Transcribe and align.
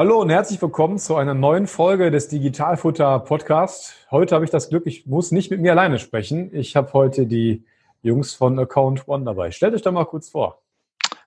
Hallo 0.00 0.18
und 0.18 0.30
herzlich 0.30 0.62
willkommen 0.62 0.96
zu 0.96 1.16
einer 1.16 1.34
neuen 1.34 1.66
Folge 1.66 2.10
des 2.10 2.28
Digitalfutter 2.28 3.18
Podcast. 3.18 4.06
Heute 4.10 4.34
habe 4.34 4.46
ich 4.46 4.50
das 4.50 4.70
Glück, 4.70 4.86
ich 4.86 5.04
muss 5.04 5.30
nicht 5.30 5.50
mit 5.50 5.60
mir 5.60 5.72
alleine 5.72 5.98
sprechen. 5.98 6.48
Ich 6.54 6.74
habe 6.74 6.90
heute 6.94 7.26
die 7.26 7.64
Jungs 8.00 8.32
von 8.32 8.58
Account 8.58 9.06
One 9.08 9.26
dabei. 9.26 9.50
Stellt 9.50 9.74
euch 9.74 9.82
doch 9.82 9.92
mal 9.92 10.06
kurz 10.06 10.30
vor. 10.30 10.62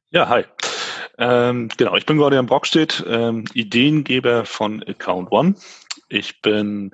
Ja, 0.09 0.27
hi. 0.27 0.45
Ähm, 1.19 1.69
genau, 1.77 1.95
ich 1.97 2.07
bin 2.07 2.17
Gordian 2.17 2.47
Brockstedt, 2.47 3.05
ähm, 3.07 3.45
Ideengeber 3.53 4.43
von 4.43 4.81
Account 4.81 5.31
One. 5.31 5.53
Ich 6.09 6.41
bin 6.41 6.93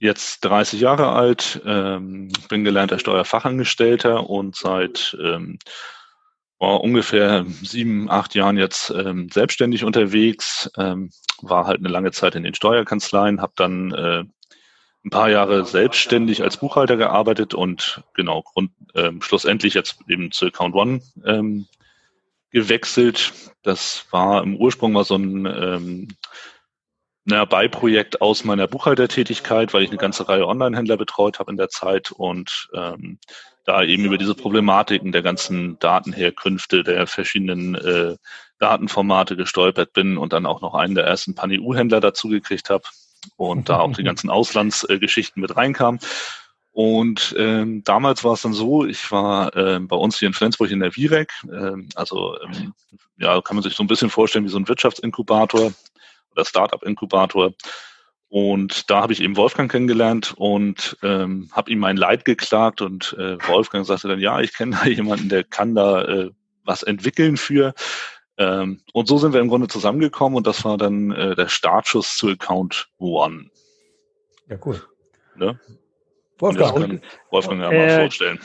jetzt 0.00 0.40
30 0.40 0.80
Jahre 0.80 1.10
alt, 1.10 1.62
ähm, 1.64 2.32
bin 2.48 2.64
gelernter 2.64 2.98
Steuerfachangestellter 2.98 4.28
und 4.28 4.56
seit 4.56 5.16
war 6.62 6.80
ungefähr 6.80 7.44
sieben, 7.62 8.08
acht 8.08 8.36
Jahren 8.36 8.56
jetzt 8.56 8.90
ähm, 8.90 9.28
selbstständig 9.30 9.82
unterwegs, 9.82 10.70
ähm, 10.78 11.10
war 11.40 11.66
halt 11.66 11.80
eine 11.80 11.88
lange 11.88 12.12
Zeit 12.12 12.36
in 12.36 12.44
den 12.44 12.54
Steuerkanzleien, 12.54 13.40
habe 13.40 13.52
dann 13.56 13.90
äh, 13.90 14.24
ein 15.04 15.10
paar 15.10 15.28
Jahre 15.28 15.64
selbstständig 15.66 16.44
als 16.44 16.58
Buchhalter 16.58 16.96
gearbeitet 16.96 17.52
und 17.52 18.04
genau 18.14 18.42
Grund, 18.42 18.70
ähm, 18.94 19.20
schlussendlich 19.22 19.74
jetzt 19.74 19.98
eben 20.06 20.30
zu 20.30 20.46
Account 20.46 20.76
One 20.76 21.02
ähm, 21.24 21.66
gewechselt. 22.52 23.32
Das 23.64 24.06
war 24.12 24.44
im 24.44 24.54
Ursprung 24.54 24.92
mal 24.92 25.04
so 25.04 25.16
ein 25.16 25.46
ähm, 25.46 26.08
naja, 27.24 27.44
Beiprojekt 27.44 28.20
aus 28.20 28.44
meiner 28.44 28.68
Buchhaltertätigkeit, 28.68 29.74
weil 29.74 29.82
ich 29.82 29.90
eine 29.90 29.98
ganze 29.98 30.28
Reihe 30.28 30.46
Online-Händler 30.46 30.96
betreut 30.96 31.40
habe 31.40 31.50
in 31.50 31.56
der 31.56 31.70
Zeit 31.70 32.12
und 32.12 32.68
ähm, 32.72 33.18
da 33.64 33.82
eben 33.82 34.04
über 34.04 34.18
diese 34.18 34.34
Problematiken 34.34 35.12
der 35.12 35.22
ganzen 35.22 35.78
Datenherkünfte, 35.78 36.82
der 36.82 37.06
verschiedenen 37.06 37.74
äh, 37.74 38.16
Datenformate 38.58 39.36
gestolpert 39.36 39.92
bin 39.92 40.16
und 40.16 40.32
dann 40.32 40.46
auch 40.46 40.60
noch 40.60 40.74
einen 40.74 40.94
der 40.94 41.04
ersten 41.04 41.34
Pan-EU-Händler 41.34 42.00
dazu 42.00 42.28
gekriegt 42.28 42.70
habe 42.70 42.84
und 43.36 43.68
da 43.68 43.80
auch 43.80 43.92
die 43.92 44.04
ganzen 44.04 44.30
Auslandsgeschichten 44.30 45.40
mit 45.40 45.56
reinkam. 45.56 45.98
Und 46.72 47.34
ähm, 47.38 47.84
damals 47.84 48.24
war 48.24 48.32
es 48.32 48.42
dann 48.42 48.54
so, 48.54 48.86
ich 48.86 49.10
war 49.12 49.54
ähm, 49.56 49.88
bei 49.88 49.96
uns 49.96 50.18
hier 50.18 50.28
in 50.28 50.34
Flensburg 50.34 50.70
in 50.70 50.80
der 50.80 50.96
Virec, 50.96 51.30
ähm, 51.52 51.90
also 51.94 52.38
ähm, 52.40 52.72
ja, 53.18 53.40
kann 53.42 53.56
man 53.56 53.62
sich 53.62 53.74
so 53.74 53.82
ein 53.82 53.88
bisschen 53.88 54.08
vorstellen 54.08 54.46
wie 54.46 54.48
so 54.48 54.58
ein 54.58 54.68
Wirtschaftsinkubator 54.68 55.72
oder 56.30 56.44
Startup-Inkubator. 56.44 57.52
Und 58.32 58.88
da 58.88 59.02
habe 59.02 59.12
ich 59.12 59.20
eben 59.20 59.36
Wolfgang 59.36 59.70
kennengelernt 59.70 60.32
und 60.38 60.96
ähm, 61.02 61.50
habe 61.52 61.70
ihm 61.70 61.80
mein 61.80 61.98
Leid 61.98 62.24
geklagt 62.24 62.80
und 62.80 63.14
äh, 63.18 63.36
Wolfgang 63.46 63.84
sagte 63.84 64.08
dann, 64.08 64.20
ja, 64.20 64.40
ich 64.40 64.56
kenne 64.56 64.74
da 64.74 64.86
jemanden, 64.88 65.28
der 65.28 65.44
kann 65.44 65.74
da 65.74 66.02
äh, 66.02 66.30
was 66.64 66.82
entwickeln 66.82 67.36
für. 67.36 67.74
Ähm, 68.38 68.80
und 68.94 69.06
so 69.06 69.18
sind 69.18 69.34
wir 69.34 69.40
im 69.42 69.48
Grunde 69.48 69.68
zusammengekommen 69.68 70.38
und 70.38 70.46
das 70.46 70.64
war 70.64 70.78
dann 70.78 71.10
äh, 71.10 71.34
der 71.34 71.48
Startschuss 71.48 72.16
zu 72.16 72.30
Account 72.30 72.88
One. 72.96 73.50
Ja, 74.48 74.56
cool. 74.64 74.80
Ne? 75.36 75.60
Wolfgang, 76.38 76.74
kann 76.74 77.02
Wolfgang 77.30 77.60
ja 77.60 77.68
mal 77.68 77.74
äh, 77.74 78.00
vorstellen. 78.00 78.40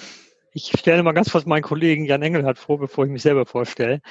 Ich 0.57 0.72
stelle 0.75 1.03
mal 1.03 1.12
ganz 1.12 1.31
kurz 1.31 1.45
meinen 1.45 1.62
Kollegen 1.62 2.06
Jan 2.06 2.23
Engelhardt 2.23 2.57
vor, 2.57 2.79
bevor 2.79 3.06
ich 3.06 3.12
mich 3.12 3.22
selber 3.22 3.45
vorstelle. 3.45 4.01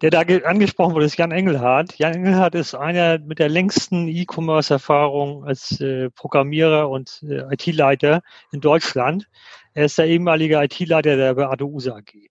Der 0.00 0.10
da 0.10 0.22
angesprochen 0.22 0.94
wurde, 0.94 1.04
ist 1.04 1.16
Jan 1.16 1.30
Engelhardt. 1.30 1.96
Jan 1.96 2.14
Engelhardt 2.14 2.56
ist 2.56 2.74
einer 2.74 3.20
mit 3.20 3.38
der 3.38 3.48
längsten 3.48 4.08
E-Commerce-Erfahrung 4.08 5.44
als 5.44 5.80
äh, 5.80 6.10
Programmierer 6.10 6.90
und 6.90 7.22
äh, 7.22 7.54
IT-Leiter 7.54 8.22
in 8.50 8.60
Deutschland. 8.60 9.28
Er 9.74 9.84
ist 9.84 9.96
der 9.96 10.06
ehemalige 10.06 10.60
IT-Leiter 10.60 11.16
der 11.16 11.34
Beate 11.34 11.66
USA 11.66 11.98
AG. 11.98 12.28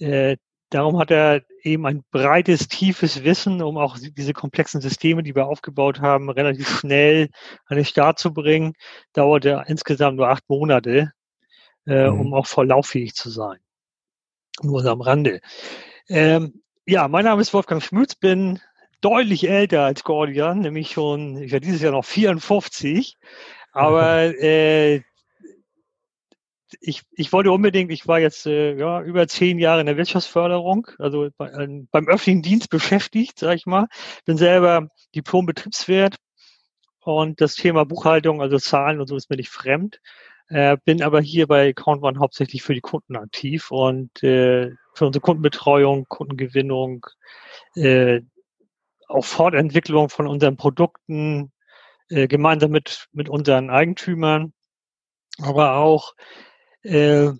Äh, 0.00 0.36
darum 0.70 0.98
hat 0.98 1.12
er 1.12 1.42
eben 1.62 1.86
ein 1.86 2.02
breites, 2.10 2.66
tiefes 2.66 3.22
Wissen, 3.22 3.62
um 3.62 3.78
auch 3.78 3.98
diese 4.00 4.32
komplexen 4.32 4.80
Systeme, 4.80 5.22
die 5.22 5.36
wir 5.36 5.46
aufgebaut 5.46 6.00
haben, 6.00 6.28
relativ 6.28 6.80
schnell 6.80 7.28
an 7.66 7.76
den 7.76 7.84
Start 7.84 8.18
zu 8.18 8.34
bringen. 8.34 8.72
Dauerte 9.12 9.62
insgesamt 9.68 10.16
nur 10.16 10.28
acht 10.28 10.42
Monate 10.48 11.12
äh, 11.86 12.10
mhm. 12.10 12.20
um 12.20 12.34
auch 12.34 12.46
voll 12.46 12.68
lauffähig 12.68 13.14
zu 13.14 13.30
sein. 13.30 13.58
Nur 14.62 14.84
am 14.84 15.00
Rande. 15.00 15.40
Ähm, 16.08 16.62
ja, 16.86 17.08
mein 17.08 17.24
Name 17.24 17.42
ist 17.42 17.54
Wolfgang 17.54 17.82
Schmütz, 17.82 18.14
bin 18.14 18.60
deutlich 19.00 19.48
älter 19.48 19.82
als 19.82 20.04
Gordian, 20.04 20.60
nämlich 20.60 20.90
schon, 20.90 21.36
ich 21.36 21.52
werde 21.52 21.66
dieses 21.66 21.82
Jahr 21.82 21.92
noch 21.92 22.04
54. 22.04 23.16
Aber 23.72 24.22
äh, 24.40 25.02
ich, 26.80 27.02
ich 27.12 27.32
wollte 27.32 27.52
unbedingt, 27.52 27.90
ich 27.90 28.06
war 28.06 28.20
jetzt 28.20 28.46
äh, 28.46 28.76
ja, 28.76 29.02
über 29.02 29.28
zehn 29.28 29.58
Jahre 29.58 29.80
in 29.80 29.86
der 29.86 29.96
Wirtschaftsförderung, 29.96 30.86
also 30.98 31.28
bei, 31.36 31.48
äh, 31.48 31.82
beim 31.90 32.08
öffentlichen 32.08 32.42
Dienst 32.42 32.70
beschäftigt, 32.70 33.38
sag 33.38 33.56
ich 33.56 33.66
mal. 33.66 33.88
Bin 34.24 34.36
selber 34.36 34.88
Diplom-Betriebswirt 35.14 36.16
und 37.00 37.40
das 37.40 37.54
Thema 37.54 37.84
Buchhaltung, 37.84 38.40
also 38.40 38.58
Zahlen 38.58 39.00
und 39.00 39.06
so 39.06 39.16
ist 39.16 39.30
mir 39.30 39.36
nicht 39.36 39.50
fremd. 39.50 40.00
Äh, 40.48 40.76
bin 40.84 41.02
aber 41.02 41.20
hier 41.20 41.46
bei 41.46 41.70
Account 41.70 42.02
One 42.02 42.18
hauptsächlich 42.18 42.62
für 42.62 42.74
die 42.74 42.80
Kunden 42.80 43.16
aktiv 43.16 43.70
und 43.70 44.22
äh, 44.22 44.70
für 44.94 45.06
unsere 45.06 45.22
Kundenbetreuung, 45.22 46.06
Kundengewinnung, 46.08 47.06
äh, 47.76 48.20
auch 49.08 49.24
Fortentwicklung 49.24 50.08
von 50.10 50.26
unseren 50.26 50.56
Produkten 50.56 51.52
äh, 52.10 52.28
gemeinsam 52.28 52.70
mit, 52.70 53.08
mit 53.12 53.28
unseren 53.28 53.70
Eigentümern, 53.70 54.52
aber 55.38 55.76
auch, 55.76 56.14
äh, 56.82 57.30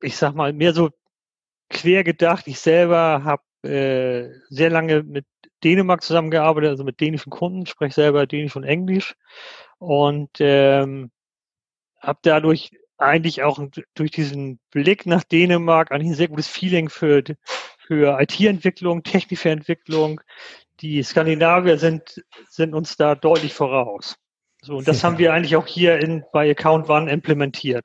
ich 0.00 0.16
sag 0.16 0.34
mal, 0.34 0.52
mehr 0.52 0.72
so 0.72 0.90
quer 1.70 2.04
gedacht. 2.04 2.46
Ich 2.48 2.60
selber 2.60 3.24
habe 3.24 3.42
äh, 3.68 4.30
sehr 4.48 4.70
lange 4.70 5.02
mit 5.02 5.26
Dänemark 5.64 6.02
zusammengearbeitet, 6.02 6.70
also 6.70 6.84
mit 6.84 7.00
dänischen 7.00 7.30
Kunden, 7.30 7.66
spreche 7.66 7.94
selber 7.94 8.26
Dänisch 8.26 8.56
und 8.56 8.64
Englisch 8.64 9.16
und 9.78 10.30
ähm, 10.40 11.10
habe 11.98 12.18
dadurch 12.22 12.70
eigentlich 12.98 13.42
auch 13.42 13.60
durch 13.94 14.10
diesen 14.10 14.58
Blick 14.70 15.06
nach 15.06 15.24
Dänemark 15.24 15.92
eigentlich 15.92 16.12
ein 16.12 16.16
sehr 16.16 16.28
gutes 16.28 16.48
Feeling 16.48 16.88
für, 16.88 17.22
für 17.78 18.20
IT-Entwicklung, 18.20 19.02
technische 19.02 19.50
Entwicklung. 19.50 20.20
Die 20.80 21.02
Skandinavier 21.02 21.78
sind, 21.78 22.24
sind 22.48 22.74
uns 22.74 22.96
da 22.96 23.14
deutlich 23.14 23.54
voraus. 23.54 24.16
So, 24.62 24.76
und 24.76 24.88
das 24.88 25.04
haben 25.04 25.18
wir 25.18 25.32
eigentlich 25.32 25.56
auch 25.56 25.66
hier 25.66 25.98
in, 25.98 26.24
bei 26.32 26.50
Account 26.50 26.88
One 26.88 27.10
implementiert. 27.10 27.84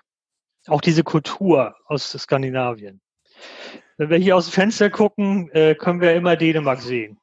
Auch 0.67 0.81
diese 0.81 1.03
Kultur 1.03 1.75
aus 1.85 2.11
Skandinavien. 2.11 3.01
Wenn 3.97 4.09
wir 4.09 4.17
hier 4.17 4.35
aus 4.35 4.47
dem 4.47 4.53
Fenster 4.53 4.89
gucken, 4.89 5.49
äh, 5.51 5.75
können 5.75 6.01
wir 6.01 6.13
immer 6.13 6.35
Dänemark 6.35 6.81
sehen. 6.81 7.20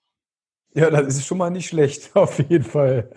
Ja, 0.75 0.91
das 0.91 1.17
ist 1.17 1.27
schon 1.27 1.39
mal 1.39 1.51
nicht 1.51 1.69
schlecht, 1.69 2.11
auf 2.15 2.39
jeden 2.39 2.65
Fall. 2.65 3.11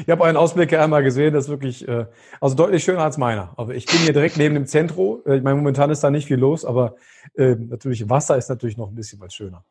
Ich 0.00 0.10
habe 0.10 0.24
einen 0.24 0.36
Ausblick 0.36 0.72
einmal 0.74 1.02
gesehen, 1.02 1.32
das 1.32 1.44
ist 1.44 1.50
wirklich, 1.50 1.86
äh, 1.86 2.06
also 2.40 2.54
deutlich 2.56 2.84
schöner 2.84 3.02
als 3.02 3.18
meiner. 3.18 3.52
Aber 3.56 3.74
ich 3.74 3.86
bin 3.86 3.98
hier 3.98 4.12
direkt 4.12 4.36
neben 4.36 4.54
dem 4.54 4.66
Zentrum. 4.66 5.20
Äh, 5.24 5.36
ich 5.36 5.42
meine, 5.42 5.56
momentan 5.56 5.90
ist 5.90 6.02
da 6.02 6.10
nicht 6.10 6.26
viel 6.26 6.38
los, 6.38 6.64
aber 6.64 6.96
äh, 7.36 7.54
natürlich 7.54 8.08
Wasser 8.10 8.36
ist 8.36 8.48
natürlich 8.48 8.76
noch 8.76 8.88
ein 8.88 8.94
bisschen 8.94 9.20
was 9.20 9.32
schöner. 9.32 9.64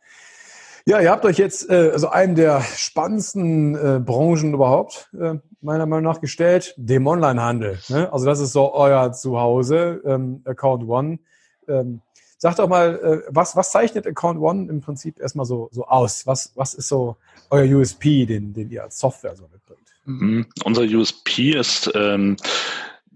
Ja, 0.86 1.02
ihr 1.02 1.12
habt 1.12 1.26
euch 1.26 1.38
jetzt 1.38 1.70
äh, 1.70 1.90
also 1.92 2.08
einen 2.08 2.36
der 2.36 2.62
spannendsten 2.62 3.76
äh, 3.76 4.00
Branchen 4.00 4.54
überhaupt, 4.54 5.10
äh, 5.20 5.34
meiner 5.60 5.86
Meinung 5.86 6.06
nach, 6.06 6.22
gestellt, 6.22 6.76
dem 6.78 7.06
Onlinehandel. 7.06 7.78
Ne? 7.90 8.12
Also 8.14 8.26
das 8.26 8.40
ist 8.40 8.54
so 8.54 8.74
euer 8.74 9.12
Zuhause, 9.12 10.02
ähm, 10.06 10.44
Account 10.46 10.88
One. 10.88 11.20
Ähm, 11.68 12.00
Sag 12.38 12.56
doch 12.58 12.70
mal, 12.70 13.24
äh, 13.28 13.30
was, 13.30 13.56
was 13.56 13.72
zeichnet 13.72 14.06
Account 14.06 14.40
One 14.40 14.70
im 14.70 14.82
Prinzip 14.82 15.20
erstmal 15.20 15.46
so, 15.46 15.70
so 15.72 15.88
aus? 15.88 16.28
Was, 16.28 16.52
was 16.56 16.74
ist 16.76 16.88
so 16.88 17.18
euer 17.50 17.66
USP, 17.78 18.26
den, 18.26 18.54
den 18.54 18.70
ihr 18.70 18.84
als 18.84 19.00
Software 19.00 19.36
so 19.36 19.48
mitbringt? 19.52 19.88
Mhm. 20.06 20.48
Unser 20.64 20.84
USP 20.84 21.52
ist, 21.52 21.92
ähm, 21.96 22.38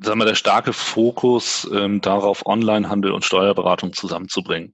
sagen 0.03 0.19
wir, 0.19 0.25
der 0.25 0.35
starke 0.35 0.73
Fokus 0.73 1.69
ähm, 1.73 2.01
darauf, 2.01 2.45
Onlinehandel 2.45 3.11
und 3.11 3.23
Steuerberatung 3.23 3.93
zusammenzubringen. 3.93 4.73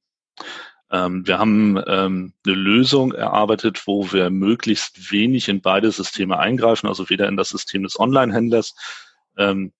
Ähm, 0.91 1.27
wir 1.27 1.37
haben 1.37 1.77
ähm, 1.85 2.33
eine 2.45 2.55
Lösung 2.55 3.11
erarbeitet, 3.11 3.85
wo 3.85 4.11
wir 4.13 4.29
möglichst 4.29 5.11
wenig 5.11 5.49
in 5.49 5.61
beide 5.61 5.91
Systeme 5.91 6.39
eingreifen, 6.39 6.87
also 6.87 7.09
weder 7.09 7.27
in 7.27 7.35
das 7.35 7.49
System 7.49 7.83
des 7.83 7.99
Online-Händlers 7.99 8.73
ähm, 9.37 9.73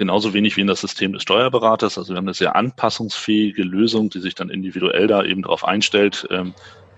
genauso 0.00 0.32
wenig 0.32 0.56
wie 0.56 0.62
in 0.62 0.66
das 0.66 0.80
System 0.80 1.12
des 1.12 1.20
Steuerberaters. 1.20 1.98
Also 1.98 2.14
wir 2.14 2.16
haben 2.16 2.24
eine 2.24 2.32
sehr 2.32 2.56
anpassungsfähige 2.56 3.62
Lösung, 3.62 4.08
die 4.08 4.20
sich 4.20 4.34
dann 4.34 4.48
individuell 4.48 5.06
da 5.06 5.22
eben 5.22 5.42
darauf 5.42 5.62
einstellt, 5.62 6.26
ähm, 6.30 6.54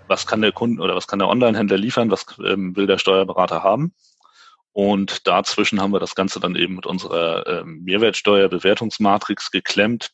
was 0.06 0.25
kann 0.25 0.40
der 0.40 0.52
Kunde 0.52 0.81
oder 0.81 0.94
was 0.94 1.08
kann 1.08 1.19
der 1.19 1.28
Online-Händler 1.28 1.78
liefern, 1.78 2.12
was 2.12 2.26
ähm, 2.44 2.76
will 2.76 2.87
der 2.87 2.99
Steuerberater 2.99 3.64
haben. 3.64 3.93
Und 4.70 5.26
dazwischen 5.26 5.81
haben 5.81 5.93
wir 5.93 5.99
das 5.99 6.14
Ganze 6.14 6.38
dann 6.38 6.54
eben 6.54 6.76
mit 6.76 6.87
unserer 6.87 7.44
ähm, 7.49 7.82
Mehrwertsteuerbewertungsmatrix 7.82 9.50
geklemmt, 9.50 10.12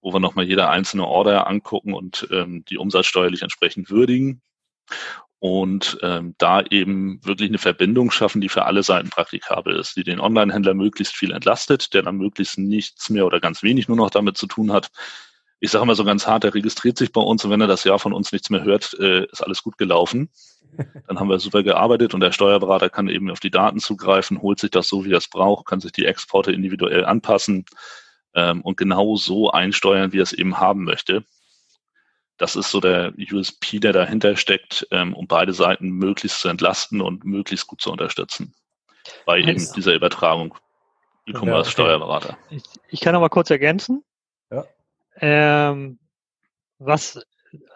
wo 0.00 0.14
wir 0.14 0.18
nochmal 0.18 0.46
jede 0.46 0.66
einzelne 0.70 1.06
Order 1.06 1.46
angucken 1.46 1.92
und 1.92 2.26
ähm, 2.30 2.64
die 2.70 2.78
umsatzsteuerlich 2.78 3.42
entsprechend 3.42 3.90
würdigen. 3.90 4.40
Und 5.40 5.98
ähm, 6.02 6.34
da 6.36 6.62
eben 6.62 7.18
wirklich 7.24 7.48
eine 7.48 7.56
Verbindung 7.56 8.10
schaffen, 8.10 8.42
die 8.42 8.50
für 8.50 8.66
alle 8.66 8.82
Seiten 8.82 9.08
praktikabel 9.08 9.74
ist, 9.74 9.96
die 9.96 10.04
den 10.04 10.20
Online-Händler 10.20 10.74
möglichst 10.74 11.16
viel 11.16 11.32
entlastet, 11.32 11.94
der 11.94 12.02
dann 12.02 12.18
möglichst 12.18 12.58
nichts 12.58 13.08
mehr 13.08 13.24
oder 13.24 13.40
ganz 13.40 13.62
wenig 13.62 13.88
nur 13.88 13.96
noch 13.96 14.10
damit 14.10 14.36
zu 14.36 14.46
tun 14.46 14.70
hat. 14.70 14.90
Ich 15.58 15.70
sage 15.70 15.86
mal 15.86 15.96
so 15.96 16.04
ganz 16.04 16.26
hart, 16.26 16.44
er 16.44 16.54
registriert 16.54 16.98
sich 16.98 17.10
bei 17.10 17.22
uns 17.22 17.42
und 17.42 17.50
wenn 17.50 17.60
er 17.62 17.66
das 17.66 17.84
Jahr 17.84 17.98
von 17.98 18.12
uns 18.12 18.32
nichts 18.32 18.50
mehr 18.50 18.64
hört, 18.64 18.94
äh, 19.00 19.24
ist 19.24 19.42
alles 19.42 19.62
gut 19.62 19.78
gelaufen. 19.78 20.28
Dann 21.08 21.18
haben 21.18 21.30
wir 21.30 21.38
super 21.38 21.62
gearbeitet 21.62 22.12
und 22.12 22.20
der 22.20 22.32
Steuerberater 22.32 22.90
kann 22.90 23.08
eben 23.08 23.30
auf 23.30 23.40
die 23.40 23.50
Daten 23.50 23.80
zugreifen, 23.80 24.42
holt 24.42 24.60
sich 24.60 24.70
das 24.70 24.88
so, 24.88 25.06
wie 25.06 25.12
er 25.12 25.18
es 25.18 25.28
braucht, 25.28 25.64
kann 25.64 25.80
sich 25.80 25.92
die 25.92 26.04
Exporte 26.04 26.52
individuell 26.52 27.06
anpassen 27.06 27.64
ähm, 28.34 28.60
und 28.60 28.76
genau 28.76 29.16
so 29.16 29.50
einsteuern, 29.50 30.12
wie 30.12 30.18
er 30.18 30.24
es 30.24 30.34
eben 30.34 30.58
haben 30.58 30.84
möchte. 30.84 31.24
Das 32.40 32.56
ist 32.56 32.70
so 32.70 32.80
der 32.80 33.12
USP, 33.32 33.80
der 33.80 33.92
dahinter 33.92 34.34
steckt, 34.34 34.88
ähm, 34.90 35.14
um 35.14 35.26
beide 35.26 35.52
Seiten 35.52 35.90
möglichst 35.90 36.40
zu 36.40 36.48
entlasten 36.48 37.02
und 37.02 37.24
möglichst 37.24 37.66
gut 37.66 37.82
zu 37.82 37.92
unterstützen 37.92 38.54
bei 39.26 39.34
also, 39.34 39.48
eben 39.48 39.72
dieser 39.76 39.94
Übertragung 39.94 40.54
E-Commerce-Steuerberater. 41.26 42.38
Ich, 42.48 42.62
ich, 42.88 43.00
kann 43.00 43.14
aber 43.14 43.28
kurz 43.28 43.50
ergänzen. 43.50 44.04
Ja. 44.50 44.64
Ähm, 45.16 45.98
was, 46.78 47.20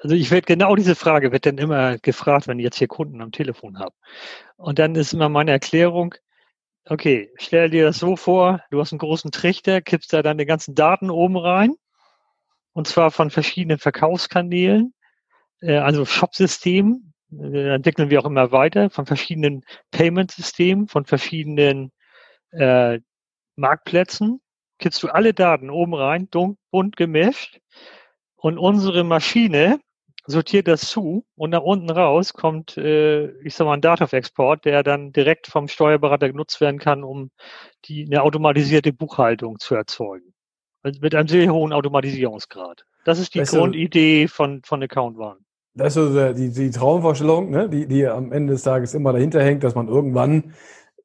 also 0.01 0.17
ich 0.17 0.31
werde 0.31 0.47
genau 0.47 0.75
diese 0.77 0.95
Frage 0.95 1.31
wird 1.31 1.45
dann 1.45 1.59
immer 1.59 1.99
gefragt, 1.99 2.49
wenn 2.49 2.59
ich 2.59 2.65
jetzt 2.65 2.79
hier 2.79 2.89
Kunden 2.89 3.21
am 3.21 3.33
Telefon 3.33 3.79
habe. 3.79 3.95
Und 4.57 4.79
dann 4.79 4.95
ist 4.95 5.13
immer 5.13 5.29
meine 5.29 5.51
Erklärung, 5.51 6.15
okay, 6.87 7.31
stell 7.37 7.71
dir 7.71 7.85
das 7.85 7.99
so 7.99 8.17
vor, 8.17 8.61
du 8.71 8.81
hast 8.81 8.93
einen 8.93 8.99
großen 8.99 9.31
Trichter, 9.31 9.83
kippst 9.83 10.13
da 10.13 10.23
dann 10.23 10.39
die 10.39 10.47
ganzen 10.47 10.75
Daten 10.75 11.11
oben 11.11 11.37
rein, 11.37 11.75
und 12.75 12.87
zwar 12.87 13.11
von 13.11 13.31
verschiedenen 13.31 13.79
Verkaufskanälen, 13.79 14.93
äh, 15.61 15.79
also 15.79 16.05
Shop-Systemen, 16.05 17.15
äh, 17.33 17.75
entwickeln 17.75 18.11
wir 18.11 18.21
auch 18.21 18.27
immer 18.27 18.53
weiter, 18.53 18.91
von 18.91 19.07
verschiedenen 19.07 19.65
Payment-Systemen, 19.93 20.89
von 20.89 21.07
verschiedenen 21.07 21.93
äh, 22.51 23.01
Marktplätzen, 23.57 24.41
kippst 24.79 25.03
du 25.03 25.09
alle 25.09 25.33
Daten 25.33 25.71
oben 25.71 25.95
rein, 25.95 26.29
bunt 26.71 26.97
gemischt 26.97 27.61
und 28.37 28.59
unsere 28.59 29.05
Maschine 29.05 29.81
sortiert 30.27 30.69
das 30.69 30.83
zu 30.83 31.25
und 31.37 31.51
nach 31.51 31.63
unten 31.63 31.91
raus 31.91 32.33
kommt, 32.33 32.77
äh, 32.77 33.31
ich 33.43 33.55
sag 33.55 33.67
mal, 33.67 33.75
ein 33.75 33.81
Data-Export, 33.81 34.65
der 34.65 34.83
dann 34.83 35.13
direkt 35.13 35.47
vom 35.47 35.69
Steuerberater 35.69 36.29
genutzt 36.29 36.61
werden 36.61 36.81
kann, 36.81 37.05
um 37.05 37.31
die, 37.85 38.07
eine 38.07 38.23
automatisierte 38.23 38.93
Buchhaltung 38.93 39.59
zu 39.59 39.75
erzeugen. 39.75 40.34
Mit 40.85 41.15
einem 41.15 41.29
sehr 41.29 41.51
hohen 41.53 41.73
Automatisierungsgrad. 41.73 42.85
Das 43.05 43.19
ist 43.19 43.35
die 43.35 43.41
weißt 43.41 43.53
Grundidee 43.53 44.29
von, 44.29 44.63
von 44.65 44.83
Account 44.83 45.19
One. 45.19 45.37
Das 45.75 45.97
ist 45.97 46.13
so 46.13 46.33
die, 46.33 46.51
die 46.51 46.71
Traumvorstellung, 46.71 47.51
ne? 47.51 47.69
die, 47.69 47.87
die 47.87 48.07
am 48.07 48.33
Ende 48.33 48.53
des 48.53 48.63
Tages 48.63 48.95
immer 48.95 49.13
dahinter 49.13 49.43
hängt, 49.43 49.65
dass 49.65 49.75
man 49.75 49.89
irgendwann 49.89 50.55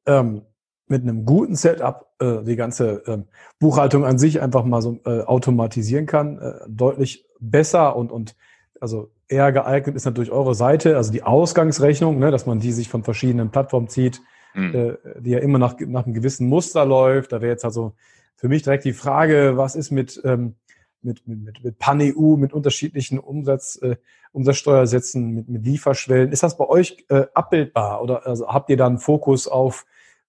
ähm, 0.06 0.42
mit 0.86 1.02
einem 1.02 1.24
guten 1.24 1.56
Setup 1.56 2.06
äh, 2.20 2.42
die 2.42 2.56
ganze 2.56 3.02
ähm, 3.06 3.24
Buchhaltung 3.58 4.04
an 4.04 4.18
sich 4.18 4.40
einfach 4.40 4.64
mal 4.64 4.82
so 4.82 5.00
äh, 5.06 5.22
automatisieren 5.22 6.06
kann. 6.06 6.38
Äh, 6.38 6.52
deutlich 6.68 7.26
besser 7.40 7.96
und, 7.96 8.12
und 8.12 8.36
also 8.80 9.10
eher 9.28 9.52
geeignet 9.52 9.96
ist 9.96 10.04
natürlich 10.04 10.30
eure 10.30 10.54
Seite, 10.54 10.96
also 10.96 11.12
die 11.12 11.22
Ausgangsrechnung, 11.22 12.18
ne, 12.18 12.30
dass 12.30 12.46
man 12.46 12.60
die 12.60 12.72
sich 12.72 12.88
von 12.88 13.02
verschiedenen 13.02 13.50
Plattformen 13.50 13.88
zieht, 13.88 14.20
mhm. 14.54 14.74
äh, 14.74 15.20
die 15.20 15.30
ja 15.30 15.38
immer 15.38 15.58
nach, 15.58 15.76
nach 15.80 16.04
einem 16.04 16.14
gewissen 16.14 16.48
Muster 16.48 16.84
läuft. 16.84 17.32
Da 17.32 17.40
wäre 17.40 17.52
jetzt 17.52 17.64
also 17.64 17.94
für 18.40 18.48
mich 18.48 18.62
direkt 18.62 18.86
die 18.86 18.94
Frage, 18.94 19.52
was 19.56 19.76
ist 19.76 19.90
mit, 19.90 20.18
ähm, 20.24 20.54
mit, 21.02 21.28
mit, 21.28 21.40
mit, 21.40 21.62
mit 21.62 21.78
Pan-EU, 21.78 22.36
mit 22.36 22.54
unterschiedlichen 22.54 23.18
Umsatz, 23.18 23.76
äh, 23.82 23.96
Umsatzsteuersätzen, 24.32 25.34
mit, 25.34 25.48
mit 25.50 25.66
Lieferschwellen. 25.66 26.32
Ist 26.32 26.42
das 26.42 26.56
bei 26.56 26.66
euch 26.66 27.04
äh, 27.10 27.26
abbildbar 27.34 28.02
oder 28.02 28.26
also 28.26 28.48
habt 28.48 28.70
ihr 28.70 28.78
da 28.78 28.86
einen 28.86 28.96
Fokus 28.96 29.46
auf, 29.46 29.84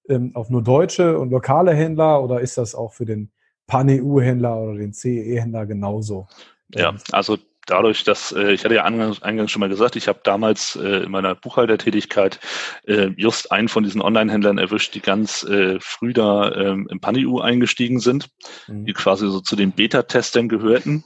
ähm, 0.10 0.36
auf 0.36 0.50
nur 0.50 0.62
deutsche 0.62 1.18
und 1.18 1.30
lokale 1.30 1.74
Händler 1.74 2.22
oder 2.22 2.42
ist 2.42 2.58
das 2.58 2.76
auch 2.76 2.92
für 2.92 3.06
den 3.06 3.32
Pan-EU-Händler 3.68 4.60
oder 4.60 4.74
den 4.76 4.92
CEE-Händler 4.92 5.66
genauso? 5.66 6.28
Ja, 6.76 6.94
also 7.14 7.38
dadurch, 7.72 8.04
dass 8.04 8.32
äh, 8.34 8.52
ich 8.52 8.66
hatte 8.66 8.76
ja 8.76 8.84
eingangs, 8.84 9.24
eingangs 9.24 9.52
schon 9.52 9.62
mal 9.62 9.70
gesagt, 9.70 9.96
ich 9.96 10.08
habe 10.08 10.20
damals 10.24 10.76
äh, 10.76 11.04
in 11.04 11.12
meiner 11.12 11.36
Buchhaltertätigkeit 11.36 12.40
äh, 12.86 13.08
just 13.16 13.52
einen 13.52 13.70
von 13.70 13.84
diesen 13.84 14.02
Online-Händlern 14.02 14.58
erwischt, 14.58 14.94
die 14.94 15.00
ganz 15.00 15.44
äh, 15.44 15.80
früh 15.80 16.14
da 16.14 16.52
ähm, 16.52 16.88
im 16.92 17.00
PanEU 17.00 17.40
eingestiegen 17.40 18.00
sind, 18.00 18.30
mhm. 18.68 18.86
die 18.86 18.94
quasi 18.94 19.28
so 19.30 19.40
zu 19.40 19.56
den 19.56 19.72
Beta-Testern 19.72 20.50
gehörten. 20.50 21.06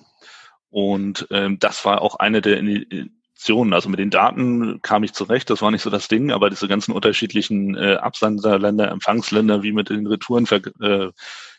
Und 0.71 1.27
ähm, 1.29 1.59
das 1.59 1.85
war 1.85 2.01
auch 2.01 2.15
eine 2.15 2.41
der 2.41 2.57
Initiationen. 2.57 3.73
Also 3.73 3.87
mit 3.89 3.99
den 3.99 4.09
Daten 4.09 4.81
kam 4.81 5.03
ich 5.03 5.13
zurecht, 5.13 5.49
das 5.51 5.61
war 5.61 5.69
nicht 5.69 5.83
so 5.83 5.91
das 5.91 6.07
Ding, 6.07 6.31
aber 6.31 6.49
diese 6.49 6.67
ganzen 6.67 6.93
unterschiedlichen 6.93 7.77
äh, 7.77 7.95
Absenderländer, 7.95 8.89
Empfangsländer, 8.89 9.61
wie 9.61 9.71
mit 9.71 9.89
den 9.89 10.07
Retouren 10.07 10.47
äh, 10.81 11.11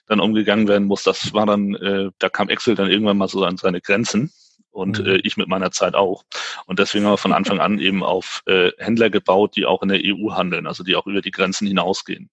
dann 0.09 0.21
umgegangen 0.21 0.69
werden 0.69 0.87
muss, 0.87 1.05
das 1.05 1.33
war 1.33 1.47
dann, 1.47 1.75
äh, 1.77 2.11
da 2.19 2.29
kam 2.29 2.49
Excel 2.49 2.75
dann 2.75 2.91
irgendwann 2.91 3.19
mal 3.19 3.29
so 3.29 3.45
an 3.45 3.57
seine 3.57 3.81
Grenzen 3.81 4.33
und 4.77 5.01
mhm. 5.01 5.07
äh, 5.07 5.17
ich 5.25 5.37
mit 5.37 5.49
meiner 5.49 5.71
Zeit 5.71 5.95
auch. 5.95 6.25
Und 6.67 6.79
deswegen 6.79 7.05
haben 7.07 7.13
wir 7.13 7.19
von 7.19 7.33
Anfang 7.33 7.61
an 7.61 7.79
eben 7.79 8.05
auf 8.05 8.43
äh, 8.47 8.71
Händler 8.79 9.11
gebaut, 9.11 9.57
die 9.57 9.67
auch 9.67 9.83
in 9.83 9.89
der 9.89 10.01
EU 10.05 10.33
handeln, 10.33 10.67
also 10.67 10.85
die 10.85 10.95
auch 10.95 11.07
über 11.07 11.23
die 11.23 11.31
Grenzen 11.31 11.67
hinausgehen. 11.67 12.31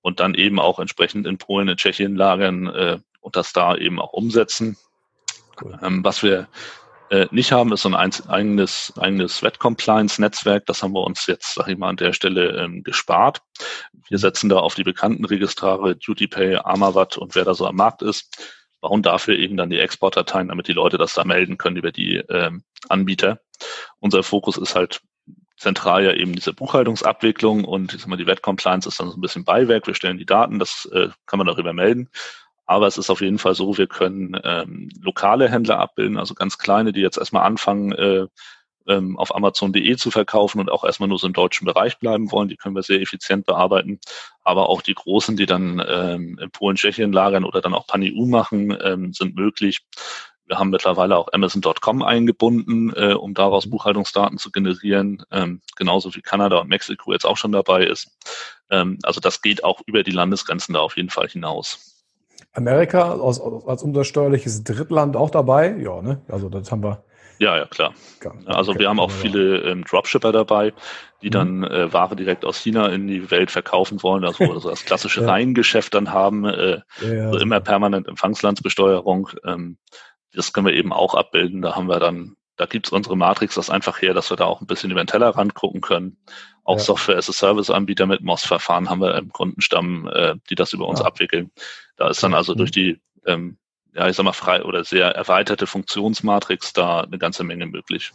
Und 0.00 0.20
dann 0.20 0.34
eben 0.34 0.58
auch 0.58 0.78
entsprechend 0.78 1.26
in 1.26 1.38
Polen, 1.38 1.68
in 1.68 1.76
Tschechien 1.76 2.16
lagern 2.16 2.66
äh, 2.66 2.98
und 3.20 3.36
das 3.36 3.52
da 3.52 3.76
eben 3.76 4.00
auch 4.00 4.12
umsetzen. 4.12 4.76
Cool. 5.60 5.78
Ähm, 5.82 6.04
was 6.04 6.22
wir 6.22 6.48
äh, 7.10 7.26
nicht 7.30 7.52
haben, 7.52 7.72
ist 7.72 7.82
so 7.82 7.88
ein 7.88 7.94
eigenes, 7.94 8.92
eigenes 8.98 9.42
Wet-Compliance-Netzwerk. 9.42 10.66
Das 10.66 10.82
haben 10.82 10.92
wir 10.92 11.02
uns 11.02 11.26
jetzt, 11.26 11.54
sag 11.54 11.68
ich 11.68 11.76
mal, 11.76 11.90
an 11.90 11.96
der 11.96 12.12
Stelle 12.12 12.56
ähm, 12.62 12.82
gespart. 12.84 13.42
Wir 14.08 14.18
setzen 14.18 14.48
da 14.48 14.58
auf 14.58 14.74
die 14.74 14.84
bekannten 14.84 15.24
Registrare 15.24 15.96
DutyPay, 15.96 16.56
Armavat 16.56 17.16
und 17.16 17.34
wer 17.34 17.44
da 17.44 17.54
so 17.54 17.66
am 17.66 17.76
Markt 17.76 18.02
ist 18.02 18.30
bauen 18.86 19.02
dafür 19.02 19.36
eben 19.36 19.56
dann 19.56 19.70
die 19.70 19.80
Exportdateien, 19.80 20.48
damit 20.48 20.68
die 20.68 20.72
Leute 20.72 20.96
das 20.96 21.14
da 21.14 21.24
melden 21.24 21.58
können 21.58 21.76
über 21.76 21.90
die 21.90 22.16
ähm, 22.28 22.62
Anbieter. 22.88 23.40
Unser 23.98 24.22
Fokus 24.22 24.56
ist 24.56 24.76
halt 24.76 25.00
zentral 25.56 26.04
ja 26.04 26.12
eben 26.12 26.34
diese 26.34 26.52
Buchhaltungsabwicklung 26.52 27.64
und 27.64 27.94
ich 27.94 28.00
sag 28.00 28.08
mal, 28.08 28.16
die 28.16 28.26
Wet 28.26 28.42
Compliance 28.42 28.88
ist 28.88 29.00
dann 29.00 29.10
so 29.10 29.16
ein 29.16 29.20
bisschen 29.20 29.44
Beiwerk. 29.44 29.88
Wir 29.88 29.94
stellen 29.94 30.18
die 30.18 30.26
Daten, 30.26 30.60
das 30.60 30.88
äh, 30.92 31.08
kann 31.26 31.38
man 31.38 31.48
darüber 31.48 31.72
melden. 31.72 32.10
Aber 32.64 32.86
es 32.86 32.96
ist 32.96 33.10
auf 33.10 33.20
jeden 33.22 33.38
Fall 33.38 33.54
so, 33.54 33.76
wir 33.76 33.88
können 33.88 34.38
ähm, 34.44 34.88
lokale 35.00 35.50
Händler 35.50 35.80
abbilden, 35.80 36.18
also 36.18 36.34
ganz 36.34 36.58
kleine, 36.58 36.92
die 36.92 37.00
jetzt 37.00 37.18
erstmal 37.18 37.44
anfangen, 37.44 37.92
äh, 37.92 38.26
ähm, 38.88 39.18
auf 39.18 39.34
Amazon.de 39.34 39.96
zu 39.96 40.10
verkaufen 40.10 40.60
und 40.60 40.70
auch 40.70 40.84
erstmal 40.84 41.08
nur 41.08 41.18
so 41.18 41.26
im 41.26 41.32
deutschen 41.32 41.64
Bereich 41.64 41.98
bleiben 41.98 42.30
wollen. 42.32 42.48
Die 42.48 42.56
können 42.56 42.74
wir 42.74 42.82
sehr 42.82 43.00
effizient 43.00 43.46
bearbeiten. 43.46 44.00
Aber 44.42 44.68
auch 44.68 44.82
die 44.82 44.94
großen, 44.94 45.36
die 45.36 45.46
dann 45.46 45.82
ähm, 45.86 46.38
in 46.40 46.50
Polen, 46.50 46.76
Tschechien 46.76 47.12
lagern 47.12 47.44
oder 47.44 47.60
dann 47.60 47.74
auch 47.74 47.86
Pan-EU 47.86 48.26
machen, 48.26 48.76
ähm, 48.82 49.12
sind 49.12 49.34
möglich. 49.34 49.84
Wir 50.46 50.58
haben 50.58 50.70
mittlerweile 50.70 51.16
auch 51.16 51.28
Amazon.com 51.32 52.02
eingebunden, 52.02 52.92
äh, 52.94 53.14
um 53.14 53.34
daraus 53.34 53.68
Buchhaltungsdaten 53.68 54.38
zu 54.38 54.52
generieren, 54.52 55.24
ähm, 55.32 55.60
genauso 55.74 56.14
wie 56.14 56.22
Kanada 56.22 56.58
und 56.58 56.68
Mexiko 56.68 57.12
jetzt 57.12 57.26
auch 57.26 57.36
schon 57.36 57.50
dabei 57.50 57.84
ist. 57.84 58.16
Ähm, 58.70 58.98
also 59.02 59.20
das 59.20 59.42
geht 59.42 59.64
auch 59.64 59.80
über 59.86 60.04
die 60.04 60.12
Landesgrenzen 60.12 60.74
da 60.74 60.80
auf 60.80 60.96
jeden 60.96 61.10
Fall 61.10 61.28
hinaus. 61.28 62.04
Amerika 62.52 63.18
als, 63.20 63.40
als 63.40 64.06
steuerliches 64.06 64.62
Drittland 64.62 65.16
auch 65.16 65.30
dabei? 65.30 65.76
Ja, 65.78 66.00
ne? 66.00 66.22
Also 66.28 66.48
das 66.48 66.70
haben 66.70 66.82
wir 66.82 67.04
ja, 67.38 67.56
ja, 67.56 67.66
klar. 67.66 67.94
Also 68.46 68.78
wir 68.78 68.88
haben 68.88 69.00
auch 69.00 69.10
viele 69.10 69.60
ähm, 69.62 69.84
Dropshipper 69.84 70.32
dabei, 70.32 70.72
die 71.22 71.28
mhm. 71.28 71.32
dann 71.32 71.64
äh, 71.64 71.92
Ware 71.92 72.16
direkt 72.16 72.44
aus 72.44 72.58
China 72.58 72.88
in 72.88 73.06
die 73.06 73.30
Welt 73.30 73.50
verkaufen 73.50 74.02
wollen, 74.02 74.24
also, 74.24 74.44
also 74.52 74.70
das 74.70 74.84
klassische 74.84 75.22
ja. 75.22 75.28
Reihengeschäft 75.28 75.94
dann 75.94 76.12
haben, 76.12 76.44
äh, 76.44 76.80
ja, 77.00 77.26
also 77.26 77.38
immer 77.38 77.60
permanent 77.60 78.08
Empfangslandsbesteuerung. 78.08 79.30
Ähm, 79.44 79.78
das 80.32 80.52
können 80.52 80.66
wir 80.66 80.74
eben 80.74 80.92
auch 80.92 81.14
abbilden. 81.14 81.62
Da 81.62 81.76
haben 81.76 81.88
wir 81.88 81.98
dann, 81.98 82.36
da 82.56 82.66
gibt's 82.66 82.90
unsere 82.90 83.16
Matrix 83.16 83.54
das 83.54 83.70
einfach 83.70 84.00
her, 84.02 84.14
dass 84.14 84.30
wir 84.30 84.36
da 84.36 84.44
auch 84.44 84.60
ein 84.60 84.66
bisschen 84.66 84.90
über 84.90 85.02
den 85.02 85.06
Tellerrand 85.06 85.54
gucken 85.54 85.80
können. 85.80 86.18
Auch. 86.64 86.80
Software 86.80 87.16
as 87.16 87.28
a 87.28 87.32
Service 87.32 87.70
Anbieter 87.70 88.06
mit 88.06 88.22
MOS-Verfahren 88.22 88.90
haben 88.90 89.00
wir 89.00 89.14
im 89.16 89.32
Kundenstamm, 89.32 90.10
äh, 90.12 90.34
die 90.50 90.56
das 90.56 90.72
über 90.72 90.88
uns 90.88 91.00
abwickeln. 91.00 91.52
Da 91.96 92.08
ist 92.08 92.22
dann 92.22 92.34
also 92.34 92.54
durch 92.54 92.72
die 92.72 93.00
ähm, 93.24 93.56
ja, 93.96 94.08
ich 94.08 94.16
sag 94.16 94.24
mal, 94.24 94.32
frei 94.32 94.62
oder 94.62 94.84
sehr 94.84 95.06
erweiterte 95.06 95.66
Funktionsmatrix 95.66 96.72
da 96.72 97.00
eine 97.00 97.18
ganze 97.18 97.44
Menge 97.44 97.66
möglich. 97.66 98.12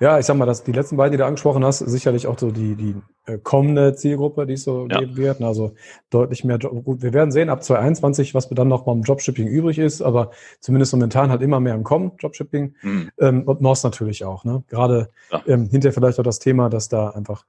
Ja, 0.00 0.18
ich 0.18 0.26
sag 0.26 0.36
mal, 0.36 0.46
dass 0.46 0.64
die 0.64 0.72
letzten 0.72 0.96
beiden, 0.96 1.12
die 1.12 1.18
du 1.18 1.26
angesprochen 1.26 1.64
hast, 1.64 1.78
sicherlich 1.78 2.26
auch 2.26 2.38
so 2.38 2.50
die, 2.50 2.74
die 2.74 2.96
äh, 3.26 3.38
kommende 3.38 3.94
Zielgruppe, 3.94 4.46
die 4.46 4.54
es 4.54 4.64
so 4.64 4.86
ja. 4.90 4.98
geben 4.98 5.16
wird. 5.16 5.40
Also 5.42 5.74
deutlich 6.10 6.44
mehr 6.44 6.56
Job. 6.56 6.84
Gut, 6.84 7.02
wir 7.02 7.12
werden 7.12 7.30
sehen 7.30 7.48
ab 7.48 7.62
2021, 7.62 8.34
was 8.34 8.48
dann 8.48 8.68
noch 8.68 8.84
beim 8.84 9.02
Dropshipping 9.02 9.46
übrig 9.46 9.78
ist, 9.78 10.02
aber 10.02 10.30
zumindest 10.60 10.92
momentan 10.92 11.30
halt 11.30 11.42
immer 11.42 11.60
mehr 11.60 11.74
im 11.74 11.84
Kommen, 11.84 12.12
Dropshipping. 12.20 12.74
Mhm. 12.82 13.10
Ähm, 13.18 13.42
und 13.44 13.60
NOS 13.60 13.84
natürlich 13.84 14.24
auch. 14.24 14.44
Ne? 14.44 14.64
Gerade 14.68 15.10
ja. 15.30 15.42
ähm, 15.46 15.68
hinterher 15.68 15.92
vielleicht 15.92 16.18
auch 16.18 16.24
das 16.24 16.38
Thema, 16.38 16.68
dass 16.70 16.88
da 16.88 17.10
einfach 17.10 17.44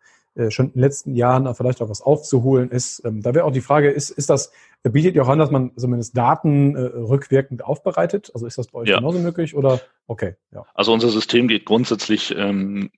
schon 0.49 0.67
in 0.67 0.73
den 0.73 0.81
letzten 0.81 1.15
Jahren 1.15 1.53
vielleicht 1.55 1.81
auch 1.81 1.89
was 1.89 2.01
aufzuholen 2.01 2.69
ist. 2.69 3.03
Ähm, 3.05 3.21
da 3.21 3.33
wäre 3.33 3.45
auch 3.45 3.51
die 3.51 3.61
Frage, 3.61 3.89
ist, 3.89 4.09
ist 4.09 4.29
das, 4.29 4.51
bietet 4.83 5.15
ihr 5.15 5.23
auch 5.23 5.29
an, 5.29 5.39
dass 5.39 5.51
man 5.51 5.71
zumindest 5.77 6.17
Daten 6.17 6.75
äh, 6.75 6.79
rückwirkend 6.81 7.63
aufbereitet? 7.63 8.31
Also 8.33 8.45
ist 8.45 8.57
das 8.57 8.67
bei 8.67 8.79
euch 8.79 8.89
ja. 8.89 8.97
genauso 8.97 9.19
möglich 9.19 9.55
oder 9.55 9.79
okay? 10.07 10.35
Ja. 10.51 10.65
Also 10.73 10.93
unser 10.93 11.09
System 11.09 11.47
geht 11.47 11.65
grundsätzlich 11.65 12.35
ähm, 12.37 12.91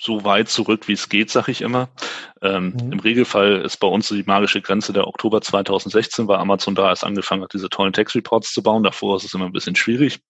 so 0.00 0.24
weit 0.24 0.48
zurück, 0.48 0.88
wie 0.88 0.92
es 0.92 1.08
geht, 1.08 1.30
sag 1.30 1.48
ich 1.48 1.60
immer. 1.60 1.88
Ähm, 2.40 2.76
mhm. 2.80 2.92
Im 2.92 3.00
Regelfall 3.00 3.62
ist 3.62 3.78
bei 3.78 3.88
uns 3.88 4.08
die 4.08 4.22
magische 4.24 4.60
Grenze 4.60 4.92
der 4.92 5.06
Oktober 5.06 5.40
2016, 5.40 6.28
weil 6.28 6.38
Amazon 6.38 6.74
da 6.74 6.88
erst 6.88 7.04
angefangen 7.04 7.42
hat, 7.42 7.52
diese 7.52 7.68
tollen 7.68 7.92
Text-Reports 7.92 8.52
zu 8.52 8.62
bauen. 8.62 8.82
Davor 8.82 9.16
ist 9.16 9.24
es 9.24 9.34
immer 9.34 9.46
ein 9.46 9.52
bisschen 9.52 9.76
schwierig. 9.76 10.20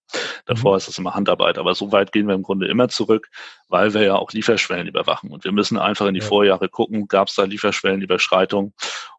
Davor 0.46 0.72
mhm. 0.72 0.76
ist 0.78 0.88
es 0.88 0.98
immer 0.98 1.14
Handarbeit. 1.14 1.58
Aber 1.58 1.74
so 1.74 1.92
weit 1.92 2.12
gehen 2.12 2.26
wir 2.26 2.34
im 2.34 2.42
Grunde 2.42 2.66
immer 2.66 2.88
zurück, 2.88 3.28
weil 3.68 3.94
wir 3.94 4.02
ja 4.02 4.14
auch 4.16 4.32
Lieferschwellen 4.32 4.88
überwachen. 4.88 5.30
Und 5.30 5.44
wir 5.44 5.52
müssen 5.52 5.78
einfach 5.78 6.06
in 6.06 6.14
die 6.14 6.20
ja. 6.20 6.26
Vorjahre 6.26 6.68
gucken, 6.68 7.08
gab 7.08 7.28
es 7.28 7.34
da 7.34 7.44
Lieferschwellenüberschreitungen 7.44 8.72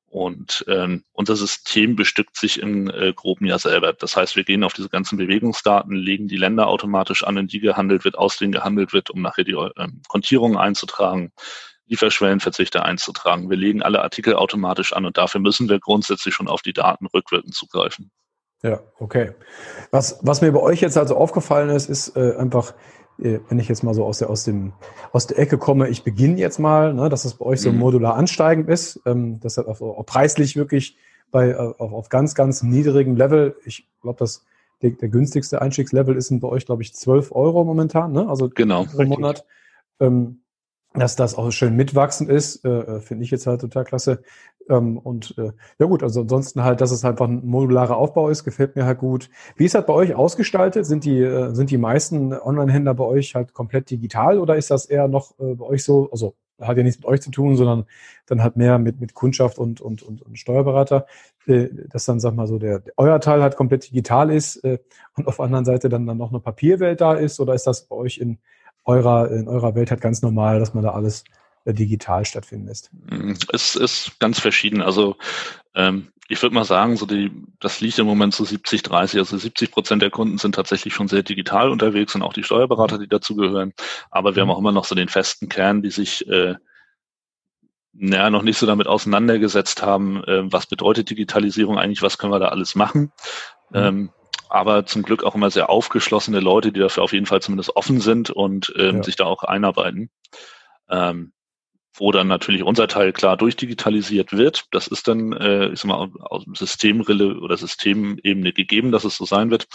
und 0.10 0.66
ähm, 0.68 1.04
unser 1.14 1.36
System 1.36 1.96
bestückt 1.96 2.36
sich 2.36 2.60
im 2.60 2.90
äh, 2.90 3.14
groben 3.14 3.46
Jahr 3.46 3.60
selber. 3.60 3.94
Das 3.94 4.16
heißt, 4.16 4.36
wir 4.36 4.44
gehen 4.44 4.64
auf 4.64 4.74
diese 4.74 4.90
ganzen 4.90 5.18
Bewegungsdaten, 5.18 5.96
legen 5.96 6.28
die 6.28 6.38
Länder 6.38 6.68
automatisch 6.68 7.24
an, 7.24 7.38
in 7.38 7.48
die 7.48 7.60
gehandelt 7.60 8.06
wird, 8.06 8.18
aus 8.18 8.38
denen 8.38 8.52
gehandelt 8.52 8.92
wird, 8.92 9.10
um 9.10 9.22
nachher 9.22 9.44
die 9.44 9.56
ähm, 9.78 10.02
Kontierungen 10.08 10.58
einzutragen, 10.58 11.32
Lieferschwellenverzichte 11.86 12.84
einzutragen. 12.84 13.50
Wir 13.50 13.58
legen 13.58 13.82
alle 13.82 14.02
Artikel 14.02 14.36
automatisch 14.36 14.94
an 14.94 15.06
und 15.06 15.18
dafür 15.18 15.42
müssen 15.42 15.70
wir 15.70 15.80
grundsätzlich 15.80 16.34
schon 16.34 16.48
auf 16.48 16.62
die 16.62 16.74
Daten 16.74 17.06
rückwirkend 17.08 17.54
zugreifen. 17.54 18.12
Ja, 18.62 18.82
okay. 19.00 19.32
Was, 19.92 20.20
was 20.22 20.42
mir 20.42 20.52
bei 20.52 20.60
euch 20.60 20.82
jetzt 20.82 20.98
also 20.98 21.16
aufgefallen 21.16 21.70
ist, 21.70 21.90
ist 21.90 22.16
äh, 22.18 22.36
einfach, 22.36 22.74
wenn 23.20 23.60
ich 23.60 23.68
jetzt 23.68 23.84
mal 23.84 23.94
so 23.94 24.06
aus 24.06 24.20
der, 24.20 24.30
aus 24.30 24.46
dem, 24.46 24.74
aus 25.12 25.28
der 25.28 25.40
Ecke 25.40 25.58
komme, 25.58 25.90
ich 25.90 26.04
beginne 26.04 26.38
jetzt 26.38 26.60
mal, 26.60 26.94
ne, 26.94 27.10
dass 27.10 27.26
es 27.26 27.34
bei 27.34 27.46
euch 27.46 27.62
so 27.62 27.72
mhm. 27.72 27.80
modular 27.80 28.16
ansteigend 28.16 28.70
ist, 28.70 29.02
ähm, 29.06 29.40
das 29.42 29.58
hat 29.58 29.68
auch, 29.68 29.82
auch 29.82 30.06
preislich 30.06 30.56
wirklich 30.56 30.98
bei, 31.32 31.50
äh, 31.50 31.56
auf, 31.56 31.94
auf 31.94 32.10
ganz, 32.10 32.34
ganz 32.34 32.64
niedrigem 32.64 33.16
Level. 33.16 33.56
Ich 33.66 33.88
glaube, 34.02 34.20
dass 34.20 34.46
der, 34.82 34.92
der 34.92 35.10
günstigste 35.10 35.62
Einstiegslevel 35.62 36.16
ist 36.16 36.32
bei 36.40 36.48
euch, 36.48 36.66
glaube 36.66 36.82
ich, 36.82 36.94
12 36.94 37.32
Euro 37.34 37.66
momentan, 37.66 38.14
ne? 38.14 38.30
Also 38.30 38.50
genau, 38.50 38.86
im 38.98 39.10
Monat. 39.10 39.46
Ähm, 40.00 40.40
dass 40.94 41.16
das 41.16 41.36
auch 41.36 41.52
schön 41.52 41.76
mitwachsend 41.76 42.30
ist, 42.30 42.66
äh, 42.66 42.70
äh, 42.70 43.00
finde 43.02 43.24
ich 43.24 43.32
jetzt 43.32 43.46
halt 43.46 43.62
total 43.62 43.84
klasse. 43.84 44.22
Ähm, 44.70 44.98
und 44.98 45.36
äh, 45.38 45.52
ja 45.80 45.86
gut, 45.86 46.04
also 46.04 46.22
ansonsten 46.22 46.64
halt, 46.64 46.82
dass 46.82 46.92
es 46.92 47.04
halt 47.04 47.14
einfach 47.14 47.28
ein 47.28 47.46
modularer 47.46 47.98
Aufbau 47.98 48.30
ist, 48.30 48.44
gefällt 48.44 48.76
mir 48.76 48.86
halt 48.86 49.00
gut. 49.00 49.30
Wie 49.56 49.66
ist 49.66 49.76
das 49.76 49.86
bei 49.86 49.94
euch 49.94 50.16
ausgestaltet? 50.16 50.86
Sind 50.86 51.06
die, 51.06 51.22
äh, 51.22 51.54
sind 51.54 51.70
die 51.70 51.78
meisten 51.78 52.34
Online-Händler 52.34 52.96
bei 52.96 53.04
euch 53.04 53.36
halt 53.36 53.54
komplett 53.54 53.90
digital 53.90 54.40
oder 54.40 54.56
ist 54.58 54.72
das 54.72 54.86
eher 54.86 55.08
noch 55.08 55.38
äh, 55.40 55.56
bei 55.56 55.66
euch 55.66 55.84
so, 55.84 56.10
also 56.12 56.36
hat 56.60 56.78
ja 56.78 56.84
nichts 56.84 57.00
mit 57.00 57.06
euch 57.06 57.22
zu 57.22 57.32
tun, 57.32 57.56
sondern 57.56 57.86
dann 58.26 58.44
halt 58.44 58.58
mehr 58.58 58.80
mit, 58.80 59.00
mit 59.00 59.14
Kundschaft 59.14 59.60
und, 59.60 59.82
und, 59.82 60.02
und, 60.02 60.22
und 60.22 60.38
Steuerberater, 60.38 61.06
äh, 61.46 61.70
dass 61.90 62.06
dann, 62.06 62.20
sag 62.20 62.36
mal 62.36 62.48
so, 62.48 62.60
der, 62.60 62.82
euer 62.98 63.20
Teil 63.22 63.42
halt 63.42 63.56
komplett 63.56 63.90
digital 63.90 64.32
ist 64.32 64.58
äh, 64.64 64.80
und 65.16 65.28
auf 65.28 65.38
der 65.38 65.46
anderen 65.46 65.66
Seite 65.66 65.90
dann, 65.90 66.06
dann 66.06 66.18
noch 66.18 66.32
eine 66.32 66.40
Papierwelt 66.40 67.00
da 67.00 67.14
ist 67.14 67.40
oder 67.40 67.54
ist 67.54 67.68
das 67.68 67.86
bei 67.86 67.96
euch 67.96 68.18
in 68.18 68.40
eurer, 68.86 69.32
in 69.32 69.48
eurer 69.48 69.76
Welt 69.76 69.92
halt 69.92 70.02
ganz 70.02 70.22
normal, 70.22 70.60
dass 70.60 70.74
man 70.74 70.84
da 70.84 70.92
alles 70.92 71.24
äh, 71.66 71.74
digital 71.74 72.26
stattfinden 72.26 72.68
lässt? 72.68 72.92
Mm, 72.94 73.34
es 73.54 73.76
ist 73.76 74.20
ganz 74.20 74.40
verschieden. 74.40 74.82
Also 74.82 75.16
ähm, 75.76 76.10
ich 76.28 76.42
würde 76.42 76.54
mal 76.56 76.66
sagen, 76.66 76.96
so 76.96 77.06
die, 77.06 77.32
das 77.60 77.82
liegt 77.82 77.98
im 78.00 78.06
Moment 78.06 78.34
so 78.36 78.46
70, 78.46 78.84
30. 78.84 79.20
Also 79.20 79.38
70 79.38 79.72
Prozent 79.72 80.02
der 80.02 80.12
Kunden 80.12 80.38
sind 80.38 80.56
tatsächlich 80.56 80.94
schon 80.94 81.08
sehr 81.08 81.24
digital 81.24 81.72
unterwegs 81.72 82.14
und 82.14 82.22
auch 82.22 82.34
die 82.34 82.44
Steuerberater, 82.44 83.00
die 83.00 83.08
dazugehören. 83.08 83.74
Aber 84.12 84.36
wir 84.36 84.42
haben 84.42 84.48
mhm. 84.48 84.54
auch 84.54 84.60
immer 84.60 84.72
noch 84.72 84.86
so 84.86 84.96
den 84.96 85.10
festen 85.10 85.50
Kern, 85.50 85.82
die 85.82 85.92
sich 85.92 86.28
äh, 86.28 86.56
naja, 87.94 88.30
noch 88.30 88.44
nicht 88.44 88.58
so 88.58 88.66
damit 88.66 88.88
auseinandergesetzt 88.88 89.82
haben, 89.82 90.24
äh, 90.24 90.52
was 90.52 90.68
bedeutet 90.68 91.10
Digitalisierung 91.10 91.78
eigentlich, 91.78 92.02
was 92.02 92.18
können 92.18 92.32
wir 92.32 92.40
da 92.40 92.50
alles 92.50 92.76
machen. 92.76 93.12
Mhm. 93.72 93.76
Ähm, 93.76 94.10
aber 94.50 94.86
zum 94.86 95.04
Glück 95.04 95.24
auch 95.24 95.36
immer 95.36 95.52
sehr 95.52 95.70
aufgeschlossene 95.70 96.40
Leute, 96.40 96.72
die 96.72 96.80
dafür 96.80 97.04
auf 97.04 97.14
jeden 97.14 97.26
Fall 97.26 97.42
zumindest 97.42 97.76
offen 97.76 98.02
sind 98.02 98.30
und 98.30 98.74
ähm, 98.78 98.98
ja. 98.98 99.04
sich 99.04 99.16
da 99.16 99.26
auch 99.26 99.44
einarbeiten. 99.44 100.10
Ähm, 100.90 101.34
wo 102.00 102.12
dann 102.12 102.28
natürlich 102.28 102.64
unser 102.64 102.88
Teil 102.88 103.12
klar 103.12 103.36
durchdigitalisiert 103.36 104.32
wird. 104.32 104.66
Das 104.72 104.88
ist 104.88 105.08
dann, 105.08 105.34
äh, 105.34 105.70
ich 105.70 105.80
sag 105.82 105.88
mal, 105.88 106.10
aus 106.22 106.46
Systemrille 106.54 107.40
oder 107.40 107.58
Systemebene 107.58 108.54
gegeben, 108.54 108.92
dass 108.92 109.04
es 109.04 109.18
so 109.18 109.26
sein 109.26 109.52
wird. 109.52 109.68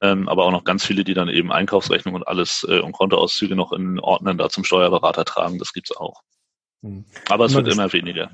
Ähm, 0.00 0.28
aber 0.28 0.44
auch 0.44 0.50
noch 0.50 0.64
ganz 0.64 0.84
viele, 0.84 1.04
die 1.04 1.14
dann 1.14 1.28
eben 1.28 1.52
Einkaufsrechnung 1.52 2.14
und 2.14 2.26
alles 2.26 2.66
äh, 2.68 2.80
und 2.80 2.92
Kontoauszüge 2.92 3.54
noch 3.54 3.72
in 3.72 4.00
Ordnern 4.00 4.36
da 4.36 4.48
zum 4.48 4.64
Steuerberater 4.64 5.24
tragen. 5.24 5.58
Das 5.58 5.72
gibt's 5.72 5.96
auch. 5.96 6.22
Hm. 6.82 7.04
Aber 7.28 7.46
es 7.46 7.54
wird 7.54 7.68
immer 7.68 7.92
weniger. 7.92 8.30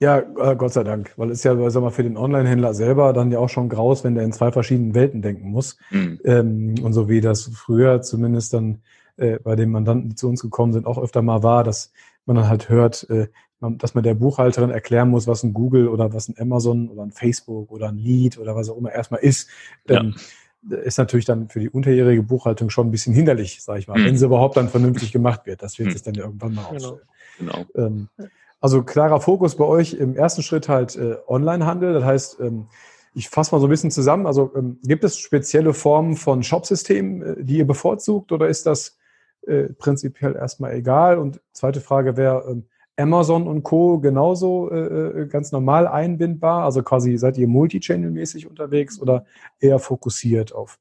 Ja, 0.00 0.18
äh, 0.18 0.54
Gott 0.56 0.72
sei 0.72 0.84
Dank, 0.84 1.12
weil 1.16 1.30
es 1.30 1.42
ja, 1.42 1.70
sag 1.70 1.82
mal, 1.82 1.90
für 1.90 2.04
den 2.04 2.16
Online-Händler 2.16 2.72
selber 2.72 3.12
dann 3.12 3.32
ja 3.32 3.40
auch 3.40 3.48
schon 3.48 3.68
graus, 3.68 4.04
wenn 4.04 4.14
der 4.14 4.24
in 4.24 4.32
zwei 4.32 4.52
verschiedenen 4.52 4.94
Welten 4.94 5.22
denken 5.22 5.50
muss. 5.50 5.76
Mhm. 5.90 6.20
Ähm, 6.24 6.74
und 6.82 6.92
so 6.92 7.08
wie 7.08 7.20
das 7.20 7.50
früher 7.52 8.00
zumindest 8.02 8.54
dann 8.54 8.82
äh, 9.16 9.40
bei 9.40 9.56
den 9.56 9.70
Mandanten, 9.70 10.10
die 10.10 10.14
zu 10.14 10.28
uns 10.28 10.40
gekommen 10.40 10.72
sind, 10.72 10.86
auch 10.86 11.02
öfter 11.02 11.20
mal 11.22 11.42
war, 11.42 11.64
dass 11.64 11.92
man 12.26 12.36
dann 12.36 12.48
halt 12.48 12.68
hört, 12.68 13.10
äh, 13.10 13.26
dass 13.60 13.94
man 13.94 14.04
der 14.04 14.14
Buchhalterin 14.14 14.70
erklären 14.70 15.08
muss, 15.08 15.26
was 15.26 15.42
ein 15.42 15.52
Google 15.52 15.88
oder 15.88 16.12
was 16.12 16.28
ein 16.28 16.36
Amazon 16.38 16.88
oder 16.88 17.02
ein 17.02 17.10
Facebook 17.10 17.72
oder 17.72 17.88
ein 17.88 17.96
Lead 17.96 18.38
oder 18.38 18.54
was 18.54 18.70
auch 18.70 18.76
immer 18.76 18.92
erstmal 18.92 19.20
ist. 19.20 19.48
Ähm, 19.88 20.14
ja. 20.70 20.76
Ist 20.78 20.98
natürlich 20.98 21.24
dann 21.24 21.48
für 21.48 21.58
die 21.58 21.70
unterjährige 21.70 22.22
Buchhaltung 22.22 22.70
schon 22.70 22.86
ein 22.86 22.90
bisschen 22.92 23.14
hinderlich, 23.14 23.62
sage 23.62 23.80
ich 23.80 23.88
mal, 23.88 23.98
mhm. 23.98 24.04
wenn 24.04 24.18
sie 24.18 24.26
überhaupt 24.26 24.56
dann 24.56 24.68
vernünftig 24.68 25.10
gemacht 25.10 25.46
wird. 25.46 25.62
Das 25.62 25.76
wird 25.78 25.88
mhm. 25.88 25.92
sich 25.92 26.02
dann 26.02 26.14
ja 26.14 26.24
irgendwann 26.24 26.54
mal 26.54 26.66
genau. 26.70 26.76
ausstellen. 26.76 27.08
Genau. 27.38 27.66
Ähm, 27.74 28.08
also 28.60 28.82
klarer 28.82 29.20
Fokus 29.20 29.56
bei 29.56 29.64
euch 29.64 29.94
im 29.94 30.16
ersten 30.16 30.42
Schritt 30.42 30.68
halt 30.68 30.96
äh, 30.96 31.16
Onlinehandel. 31.26 31.92
Das 31.94 32.04
heißt, 32.04 32.40
ähm, 32.40 32.66
ich 33.14 33.28
fasse 33.28 33.54
mal 33.54 33.60
so 33.60 33.66
ein 33.66 33.70
bisschen 33.70 33.90
zusammen. 33.90 34.26
Also 34.26 34.52
ähm, 34.54 34.78
gibt 34.82 35.04
es 35.04 35.18
spezielle 35.18 35.74
Formen 35.74 36.16
von 36.16 36.42
Shopsystemen, 36.42 37.22
äh, 37.22 37.44
die 37.44 37.58
ihr 37.58 37.66
bevorzugt 37.66 38.32
oder 38.32 38.48
ist 38.48 38.66
das 38.66 38.98
äh, 39.46 39.64
prinzipiell 39.74 40.36
erstmal 40.36 40.74
egal? 40.74 41.18
Und 41.18 41.40
zweite 41.52 41.80
Frage 41.80 42.16
wäre, 42.16 42.44
ähm, 42.50 42.64
Amazon 42.96 43.46
und 43.46 43.62
Co. 43.62 44.00
genauso 44.00 44.70
äh, 44.70 45.22
äh, 45.22 45.26
ganz 45.26 45.52
normal 45.52 45.86
einbindbar? 45.86 46.64
Also 46.64 46.82
quasi 46.82 47.16
seid 47.16 47.38
ihr 47.38 47.46
multichannel-mäßig 47.46 48.48
unterwegs 48.48 49.00
oder 49.00 49.24
eher 49.60 49.78
fokussiert 49.78 50.52
auf 50.52 50.80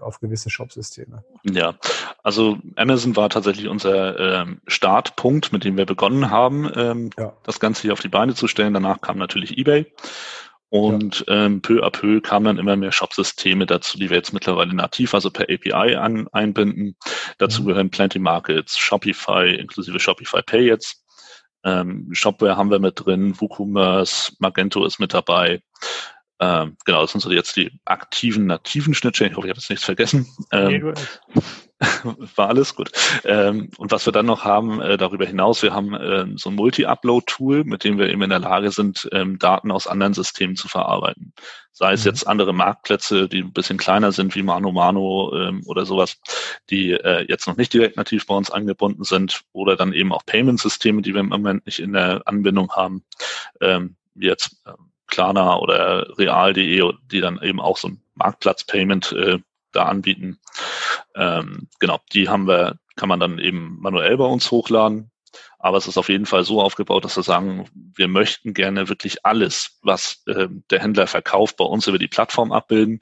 auf 0.00 0.20
gewisse 0.20 0.50
Shopsysteme. 0.50 1.24
Ja, 1.44 1.74
also 2.22 2.58
Amazon 2.76 3.16
war 3.16 3.30
tatsächlich 3.30 3.68
unser 3.68 4.18
ähm, 4.40 4.60
Startpunkt, 4.66 5.52
mit 5.52 5.64
dem 5.64 5.76
wir 5.76 5.86
begonnen 5.86 6.30
haben, 6.30 6.70
ähm, 6.74 7.10
ja. 7.16 7.32
das 7.44 7.60
Ganze 7.60 7.82
hier 7.82 7.92
auf 7.92 8.00
die 8.00 8.08
Beine 8.08 8.34
zu 8.34 8.48
stellen. 8.48 8.74
Danach 8.74 9.00
kam 9.00 9.18
natürlich 9.18 9.56
eBay. 9.56 9.86
Und 10.70 11.24
ja. 11.26 11.46
ähm, 11.46 11.62
peu 11.62 11.82
à 11.82 11.90
peu 11.90 12.20
kamen 12.20 12.44
dann 12.44 12.58
immer 12.58 12.76
mehr 12.76 12.92
Shopsysteme 12.92 13.64
dazu, 13.64 13.98
die 13.98 14.10
wir 14.10 14.18
jetzt 14.18 14.34
mittlerweile 14.34 14.74
nativ, 14.74 15.14
also 15.14 15.30
per 15.30 15.46
API 15.48 15.96
an, 15.96 16.28
einbinden. 16.32 16.94
Dazu 17.38 17.62
mhm. 17.62 17.66
gehören 17.68 17.90
Plenty 17.90 18.18
Markets, 18.18 18.76
Shopify, 18.76 19.54
inklusive 19.54 19.98
Shopify 19.98 20.42
Pay 20.42 20.66
jetzt. 20.66 21.02
Ähm, 21.64 22.08
Shopware 22.12 22.56
haben 22.56 22.70
wir 22.70 22.80
mit 22.80 23.04
drin, 23.04 23.40
WooCommerce, 23.40 24.36
Magento 24.40 24.84
ist 24.84 25.00
mit 25.00 25.14
dabei. 25.14 25.62
Ähm, 26.40 26.76
genau, 26.84 27.02
das 27.02 27.12
sind 27.12 27.20
so 27.20 27.30
jetzt 27.30 27.56
die 27.56 27.72
aktiven, 27.84 28.46
nativen 28.46 28.94
Schnittstellen. 28.94 29.32
Ich 29.32 29.36
hoffe, 29.36 29.48
ich 29.48 29.50
habe 29.50 29.60
jetzt 29.60 29.70
nichts 29.70 29.84
vergessen. 29.84 30.26
Ähm, 30.52 30.94
war 32.36 32.48
alles 32.48 32.74
gut. 32.74 32.90
Ähm, 33.24 33.70
und 33.76 33.90
was 33.90 34.06
wir 34.06 34.12
dann 34.12 34.26
noch 34.26 34.44
haben, 34.44 34.80
äh, 34.80 34.96
darüber 34.96 35.26
hinaus, 35.26 35.62
wir 35.62 35.72
haben 35.72 35.94
äh, 35.94 36.26
so 36.36 36.50
ein 36.50 36.56
Multi-Upload-Tool, 36.56 37.64
mit 37.64 37.84
dem 37.84 37.98
wir 37.98 38.08
eben 38.08 38.22
in 38.22 38.30
der 38.30 38.38
Lage 38.38 38.70
sind, 38.70 39.08
ähm, 39.12 39.38
Daten 39.38 39.70
aus 39.70 39.86
anderen 39.86 40.14
Systemen 40.14 40.56
zu 40.56 40.68
verarbeiten. 40.68 41.32
Sei 41.72 41.92
es 41.92 42.04
mhm. 42.04 42.10
jetzt 42.10 42.26
andere 42.26 42.52
Marktplätze, 42.52 43.28
die 43.28 43.42
ein 43.42 43.52
bisschen 43.52 43.78
kleiner 43.78 44.12
sind, 44.12 44.34
wie 44.34 44.42
Mano 44.42 44.72
Mano 44.72 45.32
ähm, 45.36 45.62
oder 45.66 45.86
sowas, 45.86 46.20
die 46.70 46.92
äh, 46.92 47.24
jetzt 47.28 47.46
noch 47.46 47.56
nicht 47.56 47.72
direkt 47.72 47.96
nativ 47.96 48.26
bei 48.26 48.34
uns 48.34 48.50
angebunden 48.50 49.04
sind, 49.04 49.42
oder 49.52 49.76
dann 49.76 49.92
eben 49.92 50.12
auch 50.12 50.24
Payment-Systeme, 50.26 51.02
die 51.02 51.14
wir 51.14 51.20
im 51.20 51.28
Moment 51.28 51.66
nicht 51.66 51.78
in 51.78 51.92
der 51.92 52.22
Anbindung 52.26 52.72
haben, 52.72 53.04
ähm, 53.60 53.96
wie 54.14 54.26
jetzt 54.26 54.56
ähm, 54.66 54.90
Klarna 55.08 55.56
oder 55.56 56.18
Real.de, 56.18 56.92
die 57.10 57.20
dann 57.20 57.40
eben 57.42 57.60
auch 57.60 57.76
so 57.76 57.88
ein 57.88 58.02
Marktplatz-Payment 58.14 59.12
äh, 59.12 59.38
da 59.72 59.84
anbieten. 59.84 60.38
Ähm, 61.14 61.68
genau, 61.78 61.98
die 62.12 62.28
haben 62.28 62.46
wir, 62.46 62.78
kann 62.96 63.08
man 63.08 63.20
dann 63.20 63.38
eben 63.38 63.78
manuell 63.80 64.16
bei 64.16 64.24
uns 64.24 64.50
hochladen. 64.50 65.10
Aber 65.58 65.76
es 65.76 65.88
ist 65.88 65.98
auf 65.98 66.08
jeden 66.08 66.26
Fall 66.26 66.44
so 66.44 66.62
aufgebaut, 66.62 67.04
dass 67.04 67.16
wir 67.16 67.22
sagen, 67.22 67.68
wir 67.74 68.08
möchten 68.08 68.54
gerne 68.54 68.88
wirklich 68.88 69.26
alles, 69.26 69.78
was 69.82 70.22
äh, 70.26 70.48
der 70.70 70.80
Händler 70.80 71.06
verkauft, 71.06 71.56
bei 71.56 71.64
uns 71.64 71.86
über 71.86 71.98
die 71.98 72.08
Plattform 72.08 72.52
abbilden, 72.52 73.00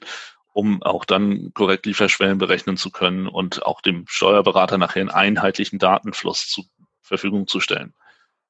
um 0.52 0.82
auch 0.82 1.04
dann 1.04 1.52
korrekt 1.52 1.84
Lieferschwellen 1.84 2.38
berechnen 2.38 2.78
zu 2.78 2.90
können 2.90 3.28
und 3.28 3.66
auch 3.66 3.82
dem 3.82 4.06
Steuerberater 4.08 4.78
nachher 4.78 5.00
einen 5.00 5.10
einheitlichen 5.10 5.78
Datenfluss 5.78 6.48
zur 6.48 6.64
Verfügung 7.02 7.46
zu 7.46 7.60
stellen. 7.60 7.94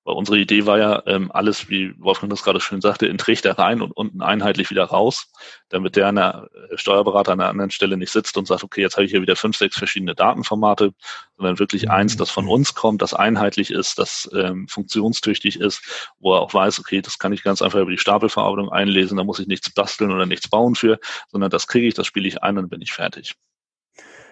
Weil 0.07 0.15
unsere 0.15 0.39
Idee 0.39 0.67
war 0.67 0.79
ja, 0.79 1.03
ähm, 1.07 1.33
alles, 1.33 1.69
wie 1.69 1.93
Wolfgang 1.99 2.31
das 2.31 2.45
gerade 2.45 2.61
schön 2.61 2.81
sagte, 2.81 3.07
in 3.09 3.19
Trichter 3.19 3.59
rein 3.59 3.83
und 3.83 3.91
unten 3.91 4.23
einheitlich 4.23 4.71
wieder 4.71 4.85
raus, 4.85 5.33
damit 5.69 5.97
der 5.97 6.13
der 6.13 6.49
äh, 6.71 6.79
Steuerberater 6.79 7.33
an 7.33 7.41
einer 7.41 7.51
anderen 7.51 7.73
Stelle 7.73 7.97
nicht 7.97 8.13
sitzt 8.13 8.39
und 8.39 8.47
sagt, 8.47 8.63
okay, 8.63 8.83
jetzt 8.83 8.95
habe 8.95 9.05
ich 9.05 9.11
hier 9.11 9.21
wieder 9.21 9.35
fünf, 9.35 9.57
sechs 9.57 9.77
verschiedene 9.77 10.15
Datenformate, 10.15 10.95
sondern 11.37 11.59
wirklich 11.59 11.87
mhm. 11.87 11.91
eins, 11.91 12.17
das 12.17 12.31
von 12.31 12.47
uns 12.47 12.75
kommt, 12.75 13.03
das 13.03 13.15
einheitlich 13.15 13.73
ist, 13.73 13.99
das 13.99 14.31
ähm, 14.33 14.69
funktionstüchtig 14.69 15.59
ist, 15.59 15.83
wo 16.21 16.35
er 16.35 16.41
auch 16.41 16.55
weiß, 16.55 16.79
okay, 16.79 17.03
das 17.03 17.19
kann 17.19 17.33
ich 17.33 17.43
ganz 17.43 17.61
einfach 17.61 17.81
über 17.81 17.91
die 17.91 17.99
Stapelverarbeitung 17.99 18.71
einlesen, 18.71 19.17
da 19.17 19.25
muss 19.25 19.41
ich 19.41 19.49
nichts 19.49 19.71
basteln 19.71 20.13
oder 20.13 20.25
nichts 20.25 20.49
bauen 20.49 20.77
für, 20.77 21.01
sondern 21.33 21.51
das 21.51 21.67
kriege 21.67 21.89
ich, 21.89 21.95
das 21.95 22.07
spiele 22.07 22.29
ich 22.29 22.45
ein 22.45 22.59
und 22.59 22.69
bin 22.69 22.81
ich 22.81 22.93
fertig. 22.93 23.35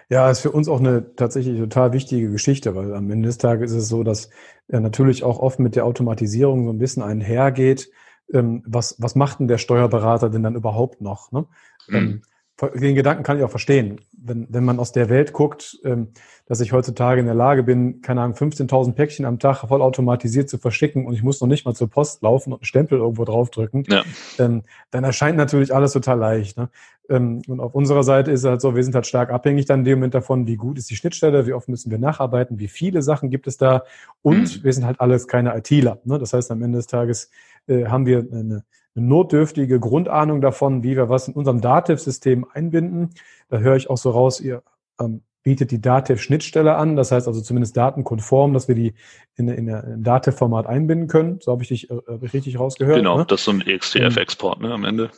Ja, 0.09 0.29
ist 0.29 0.41
für 0.41 0.51
uns 0.51 0.67
auch 0.67 0.79
eine 0.79 1.15
tatsächlich 1.15 1.57
total 1.57 1.93
wichtige 1.93 2.29
Geschichte, 2.29 2.75
weil 2.75 2.93
am 2.93 3.09
Ende 3.09 3.27
des 3.27 3.37
Tages 3.37 3.71
ist 3.71 3.83
es 3.83 3.89
so, 3.89 4.03
dass 4.03 4.29
ja 4.67 4.79
natürlich 4.79 5.23
auch 5.23 5.39
oft 5.39 5.59
mit 5.59 5.75
der 5.75 5.85
Automatisierung 5.85 6.65
so 6.65 6.71
ein 6.71 6.77
bisschen 6.77 7.03
einhergeht. 7.03 7.89
Ähm, 8.31 8.63
was, 8.65 8.95
was 8.99 9.15
macht 9.15 9.39
denn 9.39 9.47
der 9.47 9.57
Steuerberater 9.57 10.29
denn 10.29 10.43
dann 10.43 10.55
überhaupt 10.55 11.01
noch? 11.01 11.31
Ne? 11.31 11.45
Mhm. 11.87 11.95
Ähm, 11.95 12.21
den 12.61 12.95
Gedanken 12.95 13.23
kann 13.23 13.37
ich 13.37 13.43
auch 13.43 13.49
verstehen. 13.49 13.99
Wenn, 14.17 14.47
wenn 14.49 14.63
man 14.63 14.79
aus 14.79 14.91
der 14.91 15.09
Welt 15.09 15.33
guckt, 15.33 15.77
ähm, 15.83 16.09
dass 16.47 16.61
ich 16.61 16.71
heutzutage 16.71 17.19
in 17.19 17.25
der 17.25 17.35
Lage 17.35 17.63
bin, 17.63 18.01
keine 18.01 18.21
Ahnung, 18.21 18.35
15.000 18.35 18.93
Päckchen 18.93 19.25
am 19.25 19.39
Tag 19.39 19.67
vollautomatisiert 19.67 20.49
zu 20.49 20.57
verschicken 20.57 21.05
und 21.05 21.13
ich 21.13 21.23
muss 21.23 21.41
noch 21.41 21.47
nicht 21.47 21.65
mal 21.65 21.73
zur 21.73 21.89
Post 21.89 22.21
laufen 22.21 22.53
und 22.53 22.59
einen 22.59 22.65
Stempel 22.65 22.99
irgendwo 22.99 23.25
draufdrücken, 23.25 23.83
ja. 23.89 24.03
ähm, 24.39 24.63
dann 24.91 25.03
erscheint 25.03 25.37
natürlich 25.37 25.73
alles 25.73 25.91
total 25.91 26.19
leicht. 26.19 26.57
Ne? 26.57 26.69
Ähm, 27.09 27.41
und 27.47 27.59
auf 27.59 27.75
unserer 27.75 28.03
Seite 28.03 28.31
ist 28.31 28.41
es 28.41 28.45
halt 28.45 28.61
so, 28.61 28.75
wir 28.75 28.83
sind 28.83 28.95
halt 28.95 29.05
stark 29.05 29.31
abhängig 29.31 29.65
dann 29.65 29.79
in 29.79 29.85
dem 29.85 29.99
Moment 29.99 30.13
davon, 30.13 30.47
wie 30.47 30.55
gut 30.55 30.77
ist 30.77 30.89
die 30.89 30.95
Schnittstelle, 30.95 31.45
wie 31.47 31.53
oft 31.53 31.67
müssen 31.67 31.91
wir 31.91 31.99
nacharbeiten, 31.99 32.59
wie 32.59 32.67
viele 32.67 33.01
Sachen 33.01 33.29
gibt 33.29 33.47
es 33.47 33.57
da 33.57 33.83
und 34.21 34.57
mhm. 34.57 34.63
wir 34.63 34.73
sind 34.73 34.85
halt 34.85 35.01
alles 35.01 35.27
keine 35.27 35.55
ITler. 35.57 35.99
Ne? 36.05 36.19
Das 36.19 36.33
heißt, 36.33 36.51
am 36.51 36.63
Ende 36.63 36.77
des 36.77 36.87
Tages 36.87 37.29
äh, 37.67 37.85
haben 37.85 38.05
wir 38.05 38.19
eine 38.19 38.63
eine 38.95 39.05
notdürftige 39.05 39.79
Grundahnung 39.79 40.41
davon, 40.41 40.83
wie 40.83 40.95
wir 40.95 41.09
was 41.09 41.27
in 41.27 41.33
unserem 41.33 41.61
Dativ-System 41.61 42.45
einbinden. 42.51 43.11
Da 43.49 43.57
höre 43.57 43.75
ich 43.75 43.89
auch 43.89 43.97
so 43.97 44.11
raus, 44.11 44.39
ihr 44.39 44.63
ähm, 44.99 45.21
bietet 45.43 45.71
die 45.71 45.79
Dativ-Schnittstelle 45.79 46.75
an, 46.75 46.95
das 46.95 47.11
heißt 47.11 47.27
also 47.27 47.39
zumindest 47.39 47.77
datenkonform, 47.77 48.53
dass 48.53 48.67
wir 48.67 48.73
die 48.73 48.95
in, 49.35 49.47
in, 49.47 49.67
in 49.67 50.03
Dativ-Format 50.03 50.65
einbinden 50.65 51.07
können. 51.07 51.39
So 51.39 51.51
habe 51.51 51.61
ich 51.61 51.69
dich 51.69 51.89
äh, 51.89 51.93
richtig 52.33 52.57
rausgehört. 52.59 52.97
Genau, 52.97 53.17
ne? 53.17 53.25
das 53.27 53.41
ist 53.41 53.45
so 53.45 53.51
ein 53.51 53.61
EXTF-Export 53.61 54.61
ne, 54.61 54.73
am 54.73 54.85
Ende. 54.85 55.11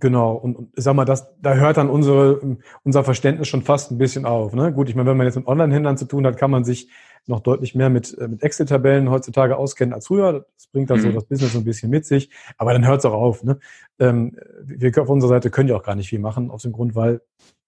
Genau, 0.00 0.32
und, 0.32 0.56
und 0.56 0.70
sag 0.74 0.96
mal, 0.96 1.04
das, 1.04 1.28
da 1.40 1.54
hört 1.54 1.76
dann 1.76 1.90
unsere, 1.90 2.58
unser 2.82 3.04
Verständnis 3.04 3.48
schon 3.48 3.62
fast 3.62 3.92
ein 3.92 3.98
bisschen 3.98 4.24
auf. 4.24 4.54
Ne? 4.54 4.72
Gut, 4.72 4.88
ich 4.88 4.94
meine, 4.94 5.10
wenn 5.10 5.16
man 5.16 5.26
jetzt 5.26 5.36
mit 5.36 5.46
Online-Händlern 5.46 5.98
zu 5.98 6.06
tun 6.06 6.26
hat, 6.26 6.36
kann 6.38 6.50
man 6.50 6.64
sich 6.64 6.88
noch 7.26 7.40
deutlich 7.40 7.74
mehr 7.74 7.90
mit, 7.90 8.16
äh, 8.18 8.28
mit 8.28 8.42
Excel-Tabellen 8.42 9.10
heutzutage 9.10 9.56
auskennen 9.56 9.94
als 9.94 10.06
früher. 10.06 10.46
Das 10.56 10.66
bringt 10.66 10.90
dann 10.90 10.98
mhm. 10.98 11.02
so 11.02 11.12
das 11.12 11.24
Business 11.24 11.52
so 11.52 11.58
ein 11.58 11.64
bisschen 11.64 11.90
mit 11.90 12.06
sich. 12.06 12.30
Aber 12.58 12.72
dann 12.72 12.86
hört 12.86 13.00
es 13.00 13.04
auch 13.04 13.12
auf. 13.12 13.42
Ne? 13.44 13.58
Ähm, 13.98 14.36
wir 14.64 14.92
auf 14.98 15.08
unserer 15.08 15.30
Seite 15.30 15.50
können 15.50 15.68
ja 15.68 15.76
auch 15.76 15.82
gar 15.82 15.94
nicht 15.94 16.08
viel 16.08 16.18
machen, 16.18 16.50
aus 16.50 16.62
dem 16.62 16.72
Grund, 16.72 16.94
weil 16.94 17.20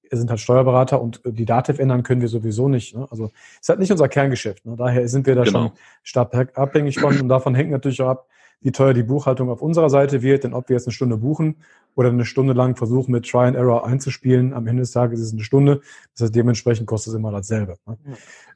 wir 0.09 0.19
sind 0.19 0.31
halt 0.31 0.41
Steuerberater 0.41 1.01
und 1.01 1.25
äh, 1.25 1.33
die 1.33 1.45
Dativ 1.45 1.79
ändern 1.79 2.03
können 2.03 2.21
wir 2.21 2.29
sowieso 2.29 2.69
nicht. 2.69 2.95
Ne? 2.95 3.07
Also 3.11 3.31
ist 3.61 3.69
halt 3.69 3.79
nicht 3.79 3.91
unser 3.91 4.09
Kerngeschäft. 4.09 4.65
Ne? 4.67 4.77
Daher 4.77 5.09
sind 5.09 5.27
wir 5.27 5.35
da 5.35 5.45
genau. 5.45 5.69
schon 5.69 5.73
stark 6.03 6.57
abhängig 6.59 6.99
von 6.99 7.19
und 7.21 7.29
davon 7.29 7.55
hängt 7.55 7.71
natürlich 7.71 8.01
auch 8.03 8.09
ab, 8.09 8.29
wie 8.61 8.73
teuer 8.73 8.95
die 8.95 9.03
Buchhaltung 9.03 9.51
auf 9.51 9.63
unserer 9.63 9.91
Seite 9.91 10.23
wird. 10.23 10.45
Denn 10.45 10.55
ob 10.55 10.69
wir 10.69 10.77
jetzt 10.77 10.87
eine 10.87 10.93
Stunde 10.93 11.17
buchen 11.19 11.57
oder 11.95 12.09
eine 12.09 12.25
Stunde 12.25 12.53
lang 12.53 12.77
versuchen, 12.77 13.13
mit 13.13 13.29
Try 13.29 13.47
and 13.47 13.57
Error 13.57 13.87
einzuspielen, 13.87 14.55
am 14.55 14.67
Ende 14.67 14.83
des 14.83 14.93
Tages 14.93 15.21
ist 15.21 15.27
es 15.29 15.33
eine 15.33 15.43
Stunde. 15.43 15.81
Das 16.13 16.23
heißt, 16.23 16.35
dementsprechend 16.35 16.87
kostet 16.87 17.13
es 17.13 17.19
immer 17.19 17.33
dasselbe. 17.33 17.77
Ne? 17.87 17.99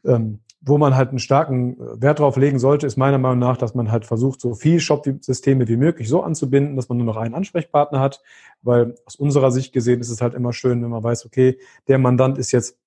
Ja. 0.04 0.16
Ähm, 0.16 0.40
wo 0.60 0.76
man 0.76 0.94
halt 0.94 1.10
einen 1.10 1.18
starken 1.18 1.80
äh, 1.80 2.02
Wert 2.02 2.18
drauf 2.18 2.36
legen 2.36 2.58
sollte, 2.58 2.86
ist 2.86 2.96
meiner 2.96 3.18
Meinung 3.18 3.38
nach, 3.38 3.56
dass 3.56 3.74
man 3.74 3.90
halt 3.90 4.04
versucht, 4.04 4.40
so 4.40 4.54
viel 4.54 4.80
Shop-Systeme 4.80 5.66
wie 5.68 5.76
möglich 5.76 6.08
so 6.08 6.22
anzubinden, 6.22 6.76
dass 6.76 6.88
man 6.88 6.98
nur 6.98 7.06
noch 7.06 7.16
einen 7.16 7.34
Ansprechpartner 7.34 8.00
hat. 8.00 8.22
Weil 8.62 8.94
aus 9.06 9.16
unserer 9.16 9.50
Sicht 9.50 9.72
gesehen 9.72 10.00
ist 10.00 10.10
es 10.10 10.20
halt 10.20 10.34
immer 10.34 10.52
schön, 10.52 10.82
wenn 10.82 10.90
man 10.90 11.02
weiß, 11.02 11.24
okay, 11.26 11.58
der 11.88 11.98
Mandant 11.98 12.36
ist 12.36 12.52
jetzt 12.52 12.78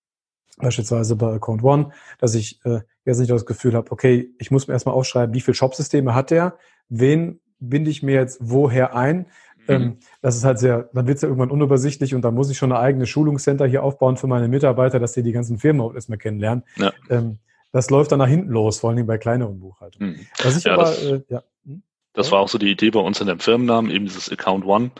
beispielsweise 0.57 1.15
bei 1.15 1.33
Account 1.33 1.63
One, 1.63 1.89
dass 2.19 2.35
ich 2.35 2.63
äh, 2.63 2.81
jetzt 3.05 3.17
nicht 3.17 3.31
das 3.31 3.45
Gefühl 3.45 3.73
habe, 3.73 3.91
okay, 3.91 4.29
ich 4.37 4.51
muss 4.51 4.67
mir 4.67 4.73
erstmal 4.73 4.95
aufschreiben, 4.95 5.33
wie 5.33 5.41
viele 5.41 5.55
Shop-Systeme 5.55 6.13
hat 6.13 6.29
der, 6.29 6.57
wen 6.89 7.39
binde 7.59 7.89
ich 7.89 8.03
mir 8.03 8.15
jetzt 8.15 8.37
woher 8.39 8.95
ein. 8.95 9.25
Mhm. 9.67 9.73
Ähm, 9.75 9.97
das 10.21 10.35
ist 10.35 10.43
halt 10.43 10.59
sehr, 10.59 10.89
dann 10.93 11.07
wird 11.07 11.15
es 11.15 11.21
ja 11.23 11.27
irgendwann 11.29 11.49
unübersichtlich 11.49 12.13
und 12.13 12.21
dann 12.21 12.35
muss 12.35 12.51
ich 12.51 12.57
schon 12.57 12.71
eine 12.71 12.81
eigene 12.81 13.07
Schulungscenter 13.07 13.65
hier 13.65 13.83
aufbauen 13.83 14.17
für 14.17 14.27
meine 14.27 14.47
Mitarbeiter, 14.47 14.99
dass 14.99 15.13
die 15.13 15.23
die 15.23 15.31
ganzen 15.31 15.57
Firmen 15.57 15.81
auch 15.81 15.95
erstmal 15.95 16.19
kennenlernen. 16.19 16.63
Ja. 16.75 16.91
Ähm, 17.09 17.39
das 17.73 17.89
läuft 17.89 18.11
dann 18.11 18.19
nach 18.19 18.27
hinten 18.27 18.51
los, 18.51 18.79
vor 18.79 18.91
allem 18.91 19.05
bei 19.05 19.17
kleineren 19.17 19.59
Buchhaltungen. 19.59 20.11
Mhm. 20.11 20.27
Was 20.41 20.57
ich 20.57 20.63
ja, 20.63 20.73
aber, 20.75 20.83
das, 20.83 21.03
äh, 21.03 21.21
ja. 21.27 21.43
Hm? 21.65 21.83
das 22.13 22.31
war 22.31 22.39
auch 22.39 22.47
so 22.47 22.57
die 22.57 22.71
Idee 22.71 22.91
bei 22.91 22.99
uns 22.99 23.19
in 23.19 23.27
dem 23.27 23.39
Firmennamen, 23.39 23.91
eben 23.91 24.05
dieses 24.05 24.31
Account 24.31 24.65
One, 24.65 24.91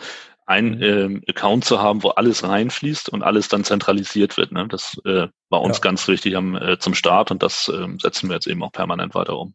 ein 0.45 0.75
mhm. 0.75 0.81
ähm, 0.81 1.23
Account 1.29 1.65
zu 1.65 1.81
haben, 1.81 2.03
wo 2.03 2.09
alles 2.09 2.43
reinfließt 2.43 3.09
und 3.09 3.21
alles 3.21 3.47
dann 3.47 3.63
zentralisiert 3.63 4.35
wird. 4.37 4.51
Ne? 4.51 4.67
Das 4.67 4.99
äh, 5.05 5.27
war 5.49 5.61
uns 5.61 5.77
ja. 5.77 5.81
ganz 5.81 6.07
wichtig 6.07 6.35
am, 6.35 6.55
äh, 6.55 6.79
zum 6.79 6.95
Start 6.95 7.31
und 7.31 7.43
das 7.43 7.69
äh, 7.69 7.87
setzen 8.01 8.27
wir 8.27 8.35
jetzt 8.35 8.47
eben 8.47 8.63
auch 8.63 8.71
permanent 8.71 9.15
weiter 9.15 9.37
um. 9.37 9.53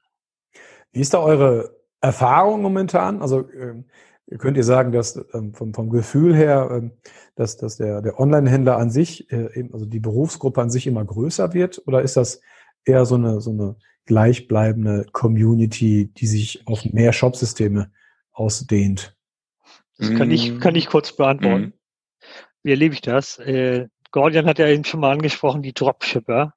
Wie 0.93 1.01
ist 1.01 1.13
da 1.13 1.19
eure 1.19 1.77
Erfahrung 2.01 2.63
momentan? 2.63 3.21
Also 3.21 3.41
äh, 3.51 3.83
könnt 4.39 4.57
ihr 4.57 4.65
sagen, 4.65 4.93
dass 4.93 5.23
ähm, 5.35 5.55
vom, 5.55 5.75
vom 5.75 5.91
Gefühl 5.91 6.35
her, 6.35 6.69
ähm, 6.71 6.93
dass, 7.35 7.57
dass 7.57 7.77
der, 7.77 8.01
der 8.01 8.21
Online-Händler 8.21 8.77
an 8.77 8.91
sich, 8.91 9.31
äh, 9.33 9.59
eben, 9.59 9.75
also 9.75 9.87
die 9.87 10.01
Berufsgruppe 10.01 10.63
an 10.63 10.71
sich 10.71 10.87
immer 10.87 11.05
größer 11.05 11.53
wird? 11.53 11.83
Oder 11.87 12.03
ist 12.03 12.17
das 12.17 12.41
eher 12.89 13.05
so 13.05 13.17
eine, 13.17 13.41
so 13.41 13.51
eine 13.51 13.77
gleichbleibende 14.07 15.07
Community, 15.13 16.11
die 16.17 16.27
sich 16.27 16.67
auf 16.67 16.85
mehr 16.85 17.13
Shopsysteme 17.13 17.91
ausdehnt? 18.33 19.17
Das 19.99 20.15
kann 20.15 20.31
ich, 20.31 20.61
kann 20.61 20.77
ich 20.77 20.87
kurz 20.87 21.13
beantworten. 21.13 21.65
Mhm. 21.65 21.73
Wie 22.63 22.71
erlebe 22.71 22.95
ich 22.95 23.01
das? 23.01 23.39
Äh, 23.39 23.89
Gordian 24.11 24.47
hat 24.47 24.59
ja 24.59 24.69
eben 24.69 24.85
schon 24.85 25.01
mal 25.01 25.13
angesprochen, 25.13 25.63
die 25.63 25.73
Dropshipper. 25.73 26.55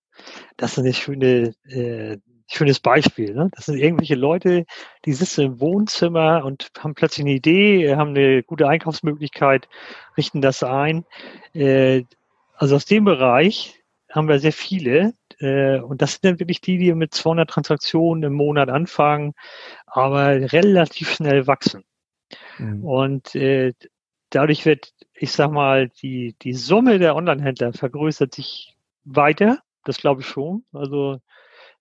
Das 0.58 0.74
ist 0.74 0.80
eine 0.80 0.94
schöne, 0.94 1.54
äh, 1.66 2.18
schönes 2.48 2.80
Beispiel. 2.80 3.34
Ne? 3.34 3.50
Das 3.56 3.66
sind 3.66 3.78
irgendwelche 3.78 4.16
Leute, 4.16 4.66
die 5.06 5.14
sitzen 5.14 5.42
im 5.42 5.60
Wohnzimmer 5.60 6.44
und 6.46 6.70
haben 6.80 6.96
plötzlich 6.96 7.26
eine 7.26 7.36
Idee, 7.36 7.96
haben 7.96 8.12
eine 8.12 8.44
gute 8.44 8.68
Einkaufsmöglichkeit, 8.68 9.68
richten 10.18 10.42
das 10.42 10.64
ein. 10.64 11.06
Äh, 11.54 12.04
also 12.56 12.76
aus 12.76 12.86
dem 12.86 13.06
Bereich 13.06 13.82
haben 14.10 14.28
wir 14.28 14.40
sehr 14.40 14.54
viele. 14.54 15.14
Äh, 15.42 15.80
und 15.80 16.02
das 16.02 16.14
sind 16.14 16.26
dann 16.26 16.40
wirklich 16.40 16.62
die, 16.62 16.78
die 16.78 16.94
mit 16.94 17.14
200 17.14 17.50
Transaktionen 17.50 18.24
im 18.24 18.34
Monat 18.34 18.70
anfangen, 18.70 19.34
aber 19.86 20.52
relativ 20.54 21.12
schnell 21.12 21.48
wachsen. 21.48 21.84
Mhm. 22.60 22.84
Und 22.84 23.36
äh, 23.36 23.74
dadurch 24.30 24.66
wird, 24.66 24.94
ich 25.14 25.32
sag 25.32 25.52
mal, 25.52 25.90
die, 25.90 26.36
die 26.42 26.54
Summe 26.54 27.00
der 27.00 27.16
Online-Händler 27.16 27.74
vergrößert 27.74 28.34
sich 28.34 28.76
weiter. 29.04 29.60
Das 29.84 29.98
glaube 29.98 30.22
ich 30.22 30.28
schon. 30.28 30.64
Also 30.72 31.20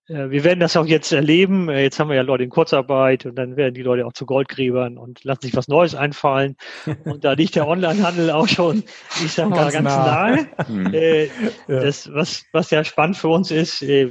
wir 0.07 0.43
werden 0.43 0.59
das 0.59 0.75
auch 0.75 0.85
jetzt 0.85 1.11
erleben. 1.11 1.69
Äh, 1.69 1.83
jetzt 1.83 1.99
haben 1.99 2.09
wir 2.09 2.15
ja 2.15 2.21
Leute 2.21 2.43
in 2.43 2.49
Kurzarbeit 2.49 3.25
und 3.25 3.35
dann 3.35 3.55
werden 3.55 3.73
die 3.73 3.83
Leute 3.83 4.05
auch 4.05 4.13
zu 4.13 4.25
Goldgräbern 4.25 4.97
und 4.97 5.23
lassen 5.23 5.43
sich 5.43 5.55
was 5.55 5.67
Neues 5.67 5.95
einfallen. 5.95 6.57
Und 7.05 7.23
da 7.23 7.33
liegt 7.33 7.55
der 7.55 7.67
Onlinehandel 7.67 8.31
auch 8.31 8.47
schon, 8.47 8.83
ich 9.23 9.31
sag 9.31 9.49
mal, 9.49 9.57
ganz, 9.57 9.73
ganz 9.73 9.85
nah. 9.85 10.05
nahe. 10.05 10.47
Hm. 10.67 10.93
Äh, 10.93 11.29
das, 11.67 12.11
was, 12.13 12.43
was 12.51 12.71
ja 12.71 12.83
spannend 12.83 13.17
für 13.17 13.29
uns 13.29 13.51
ist, 13.51 13.81
äh, 13.81 14.09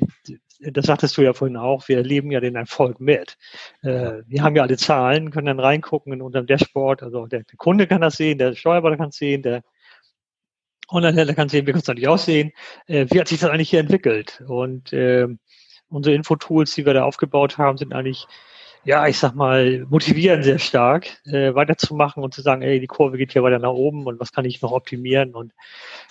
das 0.60 0.86
sagtest 0.86 1.16
du 1.16 1.22
ja 1.22 1.32
vorhin 1.32 1.56
auch, 1.56 1.88
wir 1.88 1.96
erleben 1.96 2.30
ja 2.30 2.40
den 2.40 2.56
Erfolg 2.56 3.00
mit. 3.00 3.36
Äh, 3.82 4.22
wir 4.26 4.42
haben 4.42 4.56
ja 4.56 4.62
alle 4.62 4.76
Zahlen, 4.76 5.30
können 5.30 5.46
dann 5.46 5.60
reingucken 5.60 6.12
in 6.12 6.22
unserem 6.22 6.46
Dashboard. 6.46 7.02
Also 7.02 7.26
der, 7.26 7.44
Kunde 7.56 7.86
kann 7.86 8.00
das 8.00 8.16
sehen, 8.16 8.38
der 8.38 8.54
Steuerberater 8.54 8.98
kann 8.98 9.08
es 9.08 9.16
sehen, 9.16 9.42
der 9.42 9.62
Online-Händler 10.88 11.34
kann 11.34 11.48
sehen, 11.48 11.66
wir 11.66 11.72
können 11.72 11.82
es 11.82 11.88
natürlich 11.88 12.08
auch 12.08 12.18
sehen. 12.18 12.52
Äh, 12.86 13.06
wie 13.10 13.20
hat 13.20 13.28
sich 13.28 13.40
das 13.40 13.50
eigentlich 13.50 13.70
hier 13.70 13.80
entwickelt? 13.80 14.42
Und 14.46 14.92
äh, 14.92 15.28
unsere 15.90 16.14
Infotools, 16.14 16.74
die 16.74 16.86
wir 16.86 16.94
da 16.94 17.04
aufgebaut 17.04 17.58
haben, 17.58 17.76
sind 17.76 17.92
eigentlich, 17.92 18.26
ja, 18.84 19.06
ich 19.06 19.18
sag 19.18 19.34
mal, 19.34 19.86
motivieren 19.90 20.42
sehr 20.42 20.58
stark, 20.58 21.20
äh, 21.26 21.54
weiterzumachen 21.54 22.22
und 22.22 22.32
zu 22.32 22.42
sagen, 22.42 22.62
ey, 22.62 22.80
die 22.80 22.86
Kurve 22.86 23.18
geht 23.18 23.32
hier 23.32 23.42
weiter 23.42 23.58
nach 23.58 23.72
oben 23.72 24.06
und 24.06 24.20
was 24.20 24.32
kann 24.32 24.44
ich 24.44 24.62
noch 24.62 24.72
optimieren? 24.72 25.34
Und 25.34 25.52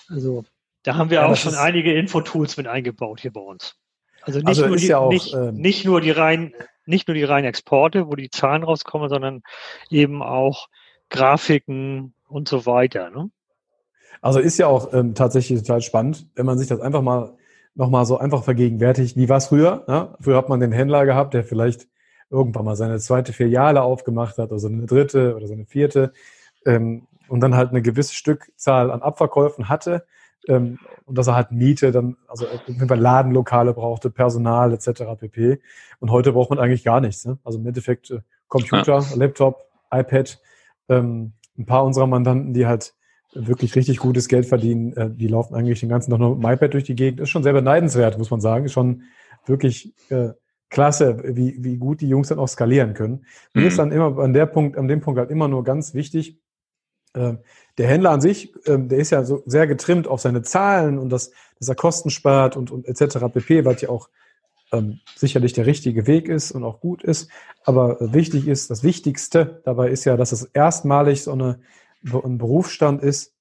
also 0.07 0.43
da 0.83 0.95
haben 0.95 1.09
wir 1.09 1.21
ja, 1.21 1.27
auch 1.27 1.35
schon 1.35 1.55
einige 1.55 1.93
Infotools 1.93 2.57
mit 2.57 2.67
eingebaut 2.67 3.21
hier 3.21 3.33
bei 3.33 3.41
uns. 3.41 3.75
Also 4.21 4.39
nicht, 4.39 4.47
also 4.47 4.67
nur, 4.67 4.77
die, 4.77 4.87
ja 4.87 4.97
auch, 4.99 5.09
nicht, 5.09 5.33
ähm, 5.33 5.55
nicht 5.55 5.85
nur 5.85 6.01
die 6.01 6.11
rein, 6.11 6.53
nicht 6.85 7.07
nur 7.07 7.15
die 7.15 7.23
reinen 7.23 7.47
Exporte, 7.47 8.07
wo 8.07 8.15
die 8.15 8.29
Zahlen 8.29 8.63
rauskommen, 8.63 9.09
sondern 9.09 9.41
eben 9.89 10.21
auch 10.21 10.67
Grafiken 11.09 12.13
und 12.27 12.47
so 12.47 12.65
weiter. 12.65 13.09
Ne? 13.09 13.31
Also 14.21 14.39
ist 14.39 14.57
ja 14.57 14.67
auch 14.67 14.93
ähm, 14.93 15.15
tatsächlich 15.15 15.59
total 15.59 15.81
spannend, 15.81 16.27
wenn 16.35 16.45
man 16.45 16.57
sich 16.57 16.67
das 16.67 16.81
einfach 16.81 17.01
mal 17.01 17.37
nochmal 17.79 18.05
so 18.05 18.17
einfach 18.17 18.43
vergegenwärtigt. 18.43 19.15
Wie 19.15 19.29
war 19.29 19.37
es 19.37 19.47
früher? 19.47 19.85
Ne? 19.87 20.09
Früher 20.19 20.35
hat 20.35 20.49
man 20.49 20.59
den 20.59 20.73
Händler 20.73 21.05
gehabt, 21.05 21.33
der 21.33 21.45
vielleicht 21.45 21.87
irgendwann 22.29 22.65
mal 22.65 22.75
seine 22.75 22.99
zweite 22.99 23.31
Filiale 23.31 23.81
aufgemacht 23.81 24.37
hat, 24.37 24.51
oder 24.51 24.67
eine 24.67 24.85
dritte 24.85 25.35
oder 25.35 25.47
seine 25.47 25.65
vierte, 25.65 26.11
ähm, 26.65 27.07
und 27.29 27.39
dann 27.39 27.55
halt 27.55 27.69
eine 27.69 27.81
gewisse 27.81 28.13
Stückzahl 28.13 28.91
an 28.91 29.01
Abverkäufen 29.01 29.69
hatte 29.69 30.05
ähm, 30.47 30.77
und 31.05 31.17
dass 31.17 31.27
er 31.27 31.35
halt 31.35 31.51
Miete 31.51 31.91
dann, 31.91 32.17
also 32.27 32.45
wenn 32.67 32.87
man 32.87 32.99
Ladenlokale 32.99 33.73
brauchte, 33.73 34.09
Personal 34.09 34.73
etc. 34.73 35.03
pp. 35.17 35.61
Und 35.99 36.11
heute 36.11 36.33
braucht 36.33 36.49
man 36.49 36.59
eigentlich 36.59 36.83
gar 36.83 36.99
nichts. 36.99 37.25
Ne? 37.25 37.37
Also 37.45 37.59
im 37.59 37.65
Endeffekt 37.65 38.11
äh, 38.11 38.19
Computer, 38.49 38.99
ja. 38.99 39.15
Laptop, 39.15 39.69
iPad, 39.91 40.39
ähm, 40.89 41.33
ein 41.57 41.65
paar 41.65 41.85
unserer 41.85 42.07
Mandanten, 42.07 42.53
die 42.53 42.67
halt 42.67 42.93
wirklich 43.33 43.75
richtig 43.75 43.97
gutes 43.97 44.27
Geld 44.27 44.45
verdienen, 44.45 44.93
äh, 44.93 45.09
die 45.09 45.27
laufen 45.27 45.55
eigentlich 45.55 45.79
den 45.79 45.89
ganzen 45.89 46.11
Tag 46.11 46.19
nur 46.19 46.35
mit 46.35 46.43
dem 46.43 46.51
iPad 46.51 46.73
durch 46.73 46.83
die 46.83 46.95
Gegend. 46.95 47.19
Ist 47.19 47.29
schon 47.29 47.43
sehr 47.43 47.53
beneidenswert, 47.53 48.17
muss 48.17 48.31
man 48.31 48.41
sagen. 48.41 48.65
Ist 48.65 48.73
schon 48.73 49.03
wirklich 49.45 49.93
äh, 50.09 50.29
klasse, 50.69 51.21
wie, 51.35 51.57
wie 51.63 51.77
gut 51.77 52.01
die 52.01 52.09
Jungs 52.09 52.29
dann 52.29 52.39
auch 52.39 52.47
skalieren 52.47 52.93
können. 52.93 53.25
Mir 53.53 53.67
ist 53.67 53.73
mhm. 53.73 53.77
dann 53.77 53.91
immer 53.91 54.17
an 54.19 54.33
der 54.33 54.45
Punkt, 54.45 54.77
an 54.77 54.87
dem 54.87 55.01
Punkt 55.01 55.19
halt 55.19 55.31
immer 55.31 55.47
nur 55.47 55.63
ganz 55.63 55.93
wichtig, 55.93 56.39
äh, 57.13 57.33
der 57.77 57.87
Händler 57.87 58.11
an 58.11 58.21
sich, 58.21 58.53
äh, 58.67 58.77
der 58.77 58.99
ist 58.99 59.09
ja 59.09 59.23
so 59.23 59.41
sehr 59.45 59.67
getrimmt 59.67 60.07
auf 60.07 60.21
seine 60.21 60.41
Zahlen 60.43 60.99
und 60.99 61.09
das, 61.09 61.31
dass 61.57 61.69
er 61.69 61.75
Kosten 61.75 62.09
spart 62.09 62.55
und, 62.55 62.71
und 62.71 62.87
etc. 62.87 63.17
pp, 63.33 63.65
was 63.65 63.81
ja 63.81 63.89
auch 63.89 64.09
ähm, 64.71 64.99
sicherlich 65.15 65.53
der 65.53 65.65
richtige 65.65 66.05
Weg 66.05 66.29
ist 66.29 66.51
und 66.51 66.63
auch 66.63 66.79
gut 66.79 67.03
ist. 67.03 67.29
Aber 67.63 67.97
wichtig 67.99 68.47
ist, 68.47 68.69
das 68.69 68.83
Wichtigste 68.83 69.61
dabei 69.65 69.89
ist 69.89 70.05
ja, 70.05 70.17
dass 70.17 70.31
es 70.31 70.43
erstmalig 70.43 71.23
so 71.23 71.31
eine, 71.31 71.59
ein 72.03 72.37
Berufsstand 72.37 73.01
ist, 73.01 73.33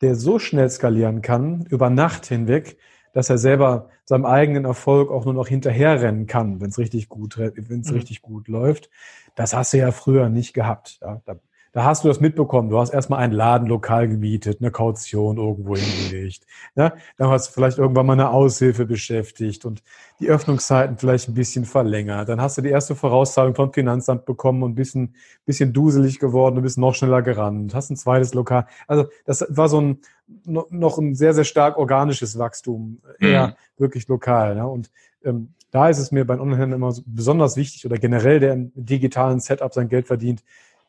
der 0.00 0.14
so 0.14 0.38
schnell 0.38 0.68
skalieren 0.70 1.22
kann, 1.22 1.66
über 1.66 1.90
Nacht 1.90 2.26
hinweg, 2.26 2.76
dass 3.12 3.30
er 3.30 3.38
selber 3.38 3.90
seinem 4.04 4.24
eigenen 4.24 4.64
Erfolg 4.64 5.10
auch 5.10 5.24
nur 5.24 5.34
noch 5.34 5.48
hinterherrennen 5.48 6.26
kann, 6.26 6.60
wenn 6.60 6.70
es 6.70 6.78
richtig 6.78 7.08
gut, 7.08 7.38
wenn 7.38 7.80
es 7.80 7.88
mhm. 7.88 7.96
richtig 7.96 8.22
gut 8.22 8.48
läuft. 8.48 8.90
Das 9.34 9.54
hast 9.54 9.72
du 9.72 9.78
ja 9.78 9.92
früher 9.92 10.28
nicht 10.28 10.54
gehabt. 10.54 10.98
Ja, 11.00 11.20
da 11.24 11.38
da 11.72 11.84
hast 11.84 12.04
du 12.04 12.08
das 12.08 12.20
mitbekommen. 12.20 12.68
Du 12.68 12.78
hast 12.78 12.90
erstmal 12.90 13.20
ein 13.20 13.32
Ladenlokal 13.32 14.06
gemietet, 14.08 14.60
eine 14.60 14.70
Kaution 14.70 15.38
irgendwo 15.38 15.74
hingelegt. 15.74 16.46
Ja, 16.74 16.92
dann 17.16 17.30
hast 17.30 17.48
du 17.48 17.52
vielleicht 17.52 17.78
irgendwann 17.78 18.06
mal 18.06 18.12
eine 18.12 18.30
Aushilfe 18.30 18.84
beschäftigt 18.84 19.64
und 19.64 19.82
die 20.20 20.28
Öffnungszeiten 20.28 20.98
vielleicht 20.98 21.28
ein 21.28 21.34
bisschen 21.34 21.64
verlängert. 21.64 22.28
Dann 22.28 22.40
hast 22.40 22.58
du 22.58 22.62
die 22.62 22.68
erste 22.68 22.94
Vorauszahlung 22.94 23.54
vom 23.54 23.72
Finanzamt 23.72 24.26
bekommen 24.26 24.62
und 24.62 24.72
ein 24.72 24.74
bisschen, 24.74 25.14
bisschen 25.46 25.72
duselig 25.72 26.18
geworden 26.18 26.58
und 26.58 26.62
bist 26.62 26.78
noch 26.78 26.94
schneller 26.94 27.22
gerannt. 27.22 27.74
Hast 27.74 27.90
ein 27.90 27.96
zweites 27.96 28.34
Lokal. 28.34 28.66
Also 28.86 29.06
das 29.24 29.44
war 29.48 29.68
so 29.68 29.80
ein 29.80 29.98
noch 30.44 30.98
ein 30.98 31.14
sehr, 31.14 31.34
sehr 31.34 31.44
stark 31.44 31.76
organisches 31.76 32.38
Wachstum, 32.38 33.02
eher 33.18 33.48
mhm. 33.48 33.52
wirklich 33.76 34.08
lokal. 34.08 34.56
Ja? 34.56 34.64
Und 34.64 34.90
ähm, 35.24 35.54
da 35.70 35.88
ist 35.88 35.98
es 35.98 36.12
mir 36.12 36.26
bei 36.26 36.38
Onlinehändlern 36.38 36.80
immer 36.80 36.94
besonders 37.06 37.56
wichtig 37.56 37.86
oder 37.86 37.96
generell, 37.96 38.40
der 38.40 38.52
im 38.52 38.72
digitalen 38.74 39.40
Setup 39.40 39.72
sein 39.72 39.88
Geld 39.88 40.06
verdient, 40.06 40.42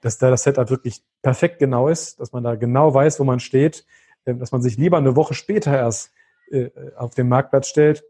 dass 0.04 0.18
da 0.18 0.30
das 0.30 0.44
Setup 0.44 0.70
wirklich 0.70 1.02
perfekt 1.22 1.60
genau 1.60 1.88
ist, 1.88 2.20
dass 2.20 2.32
man 2.32 2.44
da 2.44 2.56
genau 2.56 2.94
weiß, 2.94 3.20
wo 3.20 3.24
man 3.24 3.40
steht, 3.40 3.86
ähm, 4.26 4.40
dass 4.40 4.52
man 4.52 4.62
sich 4.62 4.78
lieber 4.78 4.98
eine 4.98 5.16
Woche 5.16 5.34
später 5.34 5.76
erst 5.76 6.12
äh, 6.52 6.70
auf 6.98 7.16
den 7.16 7.30
Marktplatz 7.30 7.68
stellt, 7.68 8.04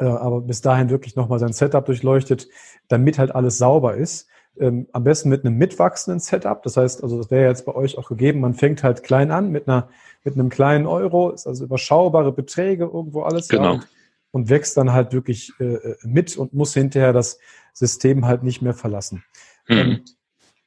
äh, 0.00 0.04
aber 0.04 0.40
bis 0.40 0.62
dahin 0.62 0.90
wirklich 0.90 1.16
nochmal 1.16 1.38
sein 1.38 1.52
Setup 1.52 1.84
durchleuchtet, 1.84 2.48
damit 2.88 3.18
halt 3.18 3.34
alles 3.34 3.58
sauber 3.58 3.94
ist. 3.94 4.28
Ähm, 4.58 4.88
am 4.92 5.04
besten 5.04 5.28
mit 5.28 5.44
einem 5.44 5.56
mitwachsenden 5.56 6.18
Setup. 6.18 6.62
Das 6.62 6.76
heißt, 6.76 7.02
also 7.02 7.18
das 7.18 7.30
wäre 7.30 7.48
jetzt 7.48 7.66
bei 7.66 7.74
euch 7.74 7.96
auch 7.98 8.08
gegeben, 8.08 8.40
man 8.40 8.54
fängt 8.54 8.82
halt 8.82 9.04
klein 9.04 9.30
an 9.30 9.50
mit 9.50 9.68
einer 9.68 9.88
mit 10.24 10.34
einem 10.34 10.48
kleinen 10.48 10.86
Euro, 10.86 11.30
ist 11.30 11.46
also 11.46 11.64
überschaubare 11.64 12.32
Beträge 12.32 12.84
irgendwo 12.84 13.22
alles. 13.22 13.48
Genau. 13.48 13.64
Ja, 13.64 13.70
und, 13.72 13.86
und, 14.32 14.50
wächst 14.50 14.76
dann 14.76 14.92
halt 14.92 15.12
wirklich 15.12 15.52
äh, 15.60 15.94
mit 16.02 16.36
und 16.36 16.54
muss 16.54 16.74
hinterher 16.74 17.12
das 17.12 17.38
System 17.72 18.26
halt 18.26 18.42
nicht 18.42 18.60
mehr 18.60 18.74
verlassen. 18.74 19.24
Mhm. 19.68 20.04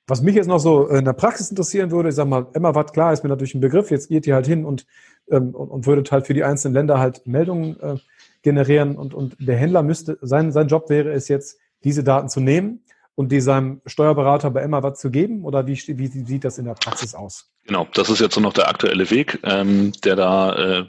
Was 0.07 0.21
mich 0.21 0.35
jetzt 0.35 0.47
noch 0.47 0.59
so 0.59 0.87
in 0.87 1.05
der 1.05 1.13
Praxis 1.13 1.49
interessieren 1.49 1.91
würde, 1.91 2.09
ich 2.09 2.15
sag 2.15 2.27
mal, 2.27 2.47
Emma 2.53 2.75
Watt, 2.75 2.93
klar, 2.93 3.13
ist 3.13 3.23
mir 3.23 3.29
natürlich 3.29 3.55
ein 3.55 3.61
Begriff, 3.61 3.91
jetzt 3.91 4.09
geht 4.09 4.27
ihr 4.27 4.35
halt 4.35 4.47
hin 4.47 4.65
und, 4.65 4.85
ähm, 5.29 5.55
und, 5.55 5.69
und 5.69 5.85
würdet 5.85 6.11
halt 6.11 6.27
für 6.27 6.33
die 6.33 6.43
einzelnen 6.43 6.73
Länder 6.73 6.99
halt 6.99 7.25
Meldungen 7.25 7.79
äh, 7.79 7.95
generieren 8.41 8.97
und, 8.97 9.13
und 9.13 9.35
der 9.39 9.57
Händler 9.57 9.83
müsste, 9.83 10.17
sein, 10.21 10.51
sein 10.51 10.67
Job 10.67 10.89
wäre 10.89 11.11
es 11.11 11.27
jetzt, 11.27 11.59
diese 11.83 12.03
Daten 12.03 12.29
zu 12.29 12.39
nehmen 12.39 12.83
und 13.15 13.31
die 13.31 13.41
seinem 13.41 13.81
Steuerberater 13.85 14.51
bei 14.51 14.61
Emma 14.61 14.83
Watt 14.83 14.97
zu 14.97 15.11
geben 15.11 15.43
oder 15.43 15.67
wie, 15.67 15.73
wie, 15.87 16.13
wie 16.13 16.25
sieht 16.25 16.43
das 16.43 16.57
in 16.57 16.65
der 16.65 16.73
Praxis 16.73 17.15
aus? 17.15 17.51
Genau, 17.65 17.87
das 17.93 18.09
ist 18.09 18.19
jetzt 18.19 18.35
so 18.35 18.41
noch 18.41 18.53
der 18.53 18.67
aktuelle 18.67 19.09
Weg, 19.11 19.39
ähm, 19.43 19.91
der 20.03 20.15
da 20.15 20.79
äh, 20.79 20.85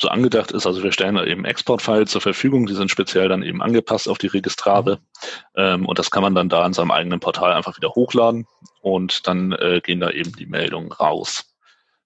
so 0.00 0.08
angedacht 0.08 0.52
ist. 0.52 0.66
Also 0.66 0.82
wir 0.82 0.92
stellen 0.92 1.16
da 1.16 1.24
eben 1.24 1.44
Exportfiles 1.44 2.10
zur 2.10 2.20
Verfügung, 2.20 2.66
die 2.66 2.74
sind 2.74 2.90
speziell 2.90 3.28
dann 3.28 3.42
eben 3.42 3.62
angepasst 3.62 4.08
auf 4.08 4.18
die 4.18 4.28
Registrare 4.28 5.00
ähm, 5.56 5.86
und 5.86 5.98
das 5.98 6.10
kann 6.10 6.22
man 6.22 6.34
dann 6.34 6.48
da 6.48 6.64
in 6.64 6.72
seinem 6.72 6.92
eigenen 6.92 7.20
Portal 7.20 7.52
einfach 7.52 7.76
wieder 7.76 7.90
hochladen 7.90 8.46
und 8.80 9.26
dann 9.26 9.52
äh, 9.52 9.80
gehen 9.82 10.00
da 10.00 10.10
eben 10.10 10.32
die 10.36 10.46
Meldungen 10.46 10.92
raus. 10.92 11.44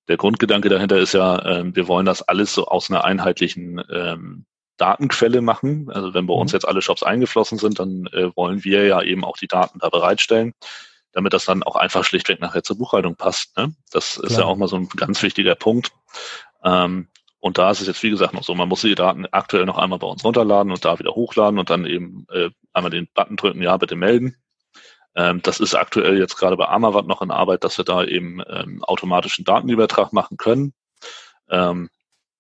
Der 0.09 0.17
Grundgedanke 0.17 0.69
dahinter 0.69 0.99
ist 0.99 1.13
ja, 1.13 1.45
ähm, 1.45 1.77
wir 1.77 1.87
wollen 1.87 2.07
das 2.07 2.23
alles 2.23 2.55
so 2.55 2.67
aus 2.67 2.91
einer 2.91 3.05
einheitlichen 3.05 3.83
ähm, 3.91 4.47
Datenquelle 4.79 5.43
machen. 5.43 5.91
Also 5.93 6.13
wenn 6.15 6.27
bei 6.27 6.35
uns 6.35 6.53
mhm. 6.53 6.57
jetzt 6.57 6.67
alle 6.67 6.83
Shops 6.83 7.03
eingeflossen 7.03 7.59
sind, 7.59 7.79
dann 7.79 8.07
äh, 8.13 8.35
wollen 8.35 8.65
wir 8.65 8.87
ja 8.87 9.03
eben 9.03 9.25
auch 9.25 9.37
die 9.37 9.47
Daten 9.47 9.79
da 9.79 9.91
bereitstellen, 9.91 10.55
damit 11.13 11.35
das 11.35 11.45
dann 11.45 11.63
auch 11.63 11.77
einfach 11.77 12.05
schlichtweg 12.05 12.41
nachher 12.41 12.65
zur 12.65 12.79
Buchhaltung 12.79 13.15
passt. 13.15 13.57
Ne? 13.57 13.75
Das 13.93 14.17
ist 14.17 14.39
ja 14.39 14.45
auch 14.45 14.57
mal 14.57 14.69
so 14.69 14.77
ein 14.77 14.89
ganz 14.89 15.23
wichtiger 15.23 15.55
Punkt. 15.55 15.93
Ähm, 16.65 17.09
und 17.43 17.59
da 17.59 17.73
ist 17.73 17.81
es 17.81 17.89
jetzt, 17.89 18.03
wie 18.05 18.11
gesagt, 18.11 18.35
noch 18.35 18.45
so, 18.45 18.55
man 18.55 18.69
muss 18.69 18.83
die 18.83 18.95
Daten 18.95 19.27
aktuell 19.33 19.67
noch 19.67 19.77
einmal 19.77 19.99
bei 19.99 20.07
uns 20.07 20.25
runterladen 20.25 20.71
und 20.71 20.85
da 20.85 21.01
wieder 21.01 21.17
hochladen 21.17 21.59
und 21.59 21.71
dann 21.71 21.87
eben 21.87 22.25
äh, 22.31 22.51
einmal 22.73 22.93
den 22.93 23.09
Button 23.13 23.37
drücken, 23.37 23.61
ja, 23.61 23.77
bitte 23.79 23.97
melden. 23.97 24.37
Ähm, 25.17 25.43
das 25.43 25.59
ist 25.59 25.75
aktuell 25.75 26.19
jetzt 26.19 26.37
gerade 26.37 26.57
bei 26.57 26.69
Amawat 26.69 27.09
noch 27.09 27.21
in 27.21 27.33
Arbeit, 27.33 27.65
dass 27.65 27.79
wir 27.79 27.85
da 27.85 28.05
eben 28.05 28.41
ähm, 28.49 28.85
automatischen 28.85 29.45
Datenübertrag 29.45 30.13
machen 30.13 30.37
können. 30.37 30.73
Ähm, 31.51 31.91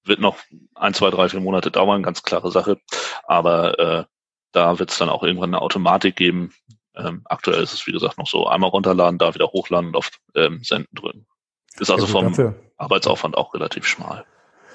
wird 0.04 0.20
noch 0.20 0.38
ein, 0.76 0.94
zwei, 0.94 1.10
drei, 1.10 1.28
vier 1.28 1.40
Monate 1.40 1.72
dauern, 1.72 2.04
ganz 2.04 2.22
klare 2.22 2.52
Sache. 2.52 2.78
Aber 3.24 3.78
äh, 3.80 4.04
da 4.52 4.78
wird 4.78 4.92
es 4.92 4.98
dann 4.98 5.08
auch 5.08 5.24
irgendwann 5.24 5.50
eine 5.52 5.62
Automatik 5.62 6.14
geben. 6.14 6.54
Ähm, 6.94 7.22
aktuell 7.24 7.60
ist 7.60 7.72
es, 7.72 7.84
wie 7.88 7.92
gesagt, 7.92 8.18
noch 8.18 8.28
so 8.28 8.46
einmal 8.46 8.70
runterladen, 8.70 9.18
da 9.18 9.34
wieder 9.34 9.48
hochladen 9.48 9.88
und 9.88 9.96
auf 9.96 10.12
ähm, 10.36 10.62
Senden 10.62 10.94
drücken. 10.94 11.26
Ist 11.80 11.90
also 11.90 12.06
vom. 12.06 12.56
Arbeitsaufwand 12.76 13.36
auch 13.36 13.52
relativ 13.54 13.84
schmal. 13.84 14.24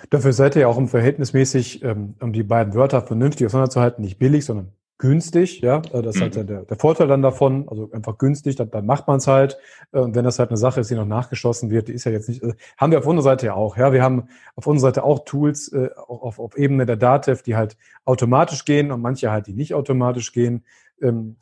Dafür 0.09 0.33
seid 0.33 0.55
ihr 0.55 0.63
ja 0.63 0.67
auch 0.67 0.77
um 0.77 0.87
verhältnismäßig, 0.87 1.83
ähm, 1.83 2.15
um 2.19 2.33
die 2.33 2.43
beiden 2.43 2.73
Wörter 2.73 3.01
vernünftig 3.01 3.45
auseinanderzuhalten, 3.45 4.03
nicht 4.03 4.19
billig, 4.19 4.45
sondern 4.45 4.71
günstig, 4.97 5.61
ja. 5.61 5.81
Äh, 5.91 6.01
das 6.01 6.15
ist 6.15 6.21
halt 6.21 6.35
mhm. 6.35 6.47
der, 6.47 6.61
der 6.63 6.77
Vorteil 6.77 7.07
dann 7.07 7.21
davon, 7.21 7.67
also 7.69 7.89
einfach 7.91 8.17
günstig, 8.17 8.55
dann, 8.55 8.71
dann 8.71 8.85
macht 8.85 9.07
man 9.07 9.17
es 9.17 9.27
halt. 9.27 9.57
Äh, 9.91 9.99
und 9.99 10.15
wenn 10.15 10.25
das 10.25 10.39
halt 10.39 10.49
eine 10.49 10.57
Sache 10.57 10.79
ist, 10.79 10.89
die 10.89 10.95
noch 10.95 11.05
nachgeschossen 11.05 11.69
wird, 11.69 11.87
die 11.87 11.93
ist 11.93 12.05
ja 12.05 12.11
jetzt 12.11 12.29
nicht, 12.29 12.43
also 12.43 12.55
haben 12.77 12.91
wir 12.91 12.99
auf 12.99 13.05
unserer 13.05 13.23
Seite 13.23 13.47
ja 13.47 13.53
auch, 13.53 13.77
ja. 13.77 13.93
Wir 13.93 14.03
haben 14.03 14.29
auf 14.55 14.67
unserer 14.67 14.89
Seite 14.89 15.03
auch 15.03 15.25
Tools 15.25 15.71
äh, 15.71 15.89
auf, 15.95 16.39
auf 16.39 16.57
Ebene 16.57 16.85
der 16.85 16.97
DATEV, 16.97 17.43
die 17.43 17.55
halt 17.55 17.77
automatisch 18.05 18.65
gehen 18.65 18.91
und 18.91 19.01
manche 19.01 19.31
halt, 19.31 19.47
die 19.47 19.53
nicht 19.53 19.73
automatisch 19.73 20.31
gehen. 20.31 20.63
Ähm, 21.01 21.35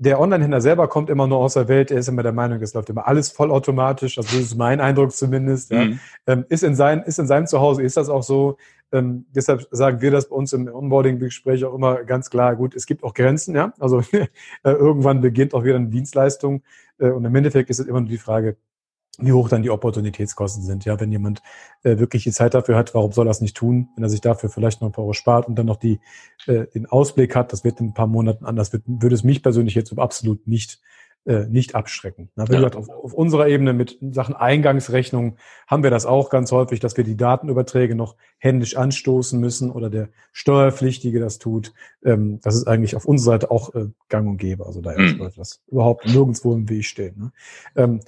der 0.00 0.18
Online-Händler 0.18 0.62
selber 0.62 0.88
kommt 0.88 1.10
immer 1.10 1.26
nur 1.26 1.38
aus 1.38 1.54
der 1.54 1.68
Welt, 1.68 1.90
er 1.90 1.98
ist 1.98 2.08
immer 2.08 2.22
der 2.22 2.32
Meinung, 2.32 2.60
es 2.62 2.72
läuft 2.72 2.88
immer 2.88 3.06
alles 3.06 3.30
vollautomatisch, 3.30 4.16
also 4.16 4.34
das 4.34 4.46
ist 4.46 4.56
mein 4.56 4.80
Eindruck 4.80 5.12
zumindest. 5.12 5.70
Ja. 5.70 5.84
Mhm. 5.84 6.00
Ähm, 6.26 6.44
ist, 6.48 6.64
in 6.64 6.74
sein, 6.74 7.02
ist 7.02 7.18
in 7.18 7.26
seinem 7.26 7.46
Zuhause, 7.46 7.82
ist 7.82 7.98
das 7.98 8.08
auch 8.08 8.22
so. 8.22 8.56
Ähm, 8.92 9.26
deshalb 9.28 9.68
sagen 9.70 10.00
wir 10.00 10.10
das 10.10 10.30
bei 10.30 10.34
uns 10.34 10.54
im 10.54 10.68
Onboarding-Gespräch 10.68 11.66
auch 11.66 11.74
immer 11.74 12.02
ganz 12.04 12.30
klar, 12.30 12.56
gut, 12.56 12.74
es 12.74 12.86
gibt 12.86 13.04
auch 13.04 13.12
Grenzen, 13.12 13.54
ja. 13.54 13.74
Also 13.78 14.00
äh, 14.12 14.26
irgendwann 14.62 15.20
beginnt 15.20 15.52
auch 15.52 15.64
wieder 15.64 15.76
eine 15.76 15.88
Dienstleistung 15.88 16.62
äh, 16.98 17.10
und 17.10 17.26
im 17.26 17.34
Endeffekt 17.34 17.68
ist 17.68 17.78
es 17.78 17.86
immer 17.86 18.00
nur 18.00 18.08
die 18.08 18.16
Frage, 18.16 18.56
wie 19.22 19.32
hoch 19.32 19.48
dann 19.48 19.62
die 19.62 19.70
Opportunitätskosten 19.70 20.62
sind. 20.62 20.84
Ja, 20.84 21.00
wenn 21.00 21.12
jemand 21.12 21.42
äh, 21.82 21.98
wirklich 21.98 22.24
die 22.24 22.32
Zeit 22.32 22.54
dafür 22.54 22.76
hat, 22.76 22.94
warum 22.94 23.12
soll 23.12 23.28
er 23.28 23.32
es 23.32 23.40
nicht 23.40 23.56
tun, 23.56 23.88
wenn 23.94 24.04
er 24.04 24.10
sich 24.10 24.20
dafür 24.20 24.50
vielleicht 24.50 24.80
noch 24.80 24.88
ein 24.88 24.92
paar 24.92 25.04
Euro 25.04 25.12
spart 25.12 25.48
und 25.48 25.56
dann 25.56 25.66
noch 25.66 25.76
die, 25.76 26.00
äh, 26.46 26.66
den 26.66 26.86
Ausblick 26.86 27.36
hat, 27.36 27.52
das 27.52 27.64
wird 27.64 27.80
in 27.80 27.88
ein 27.88 27.94
paar 27.94 28.06
Monaten 28.06 28.44
anders, 28.44 28.72
wird, 28.72 28.84
würde 28.86 29.14
es 29.14 29.24
mich 29.24 29.42
persönlich 29.42 29.74
jetzt 29.74 29.96
absolut 29.98 30.46
nicht, 30.46 30.80
äh, 31.26 31.46
nicht 31.46 31.74
abschrecken. 31.74 32.30
Na, 32.34 32.48
wie 32.48 32.52
ja. 32.52 32.58
gesagt, 32.58 32.76
auf, 32.76 32.88
auf 32.88 33.12
unserer 33.12 33.46
Ebene 33.46 33.72
mit 33.72 33.98
Sachen 34.00 34.34
Eingangsrechnung 34.34 35.36
haben 35.66 35.82
wir 35.82 35.90
das 35.90 36.06
auch 36.06 36.30
ganz 36.30 36.50
häufig, 36.50 36.80
dass 36.80 36.96
wir 36.96 37.04
die 37.04 37.16
Datenüberträge 37.16 37.94
noch 37.94 38.16
händisch 38.38 38.76
anstoßen 38.76 39.38
müssen 39.38 39.70
oder 39.70 39.90
der 39.90 40.08
Steuerpflichtige 40.32 41.20
das 41.20 41.38
tut. 41.38 41.74
Ähm, 42.02 42.40
das 42.42 42.54
ist 42.54 42.66
eigentlich 42.66 42.96
auf 42.96 43.04
unserer 43.04 43.34
Seite 43.34 43.50
auch 43.50 43.74
äh, 43.74 43.88
gang 44.08 44.28
und 44.28 44.38
gäbe. 44.38 44.64
Also 44.64 44.80
daher 44.80 44.98
mhm. 45.00 45.18
sollte 45.18 45.36
das 45.36 45.60
überhaupt 45.68 46.06
nirgendwo 46.06 46.54
im 46.54 46.68
Weg 46.70 46.84
stehen. 46.86 47.18
Ne? 47.18 47.32
Ähm, 47.76 48.00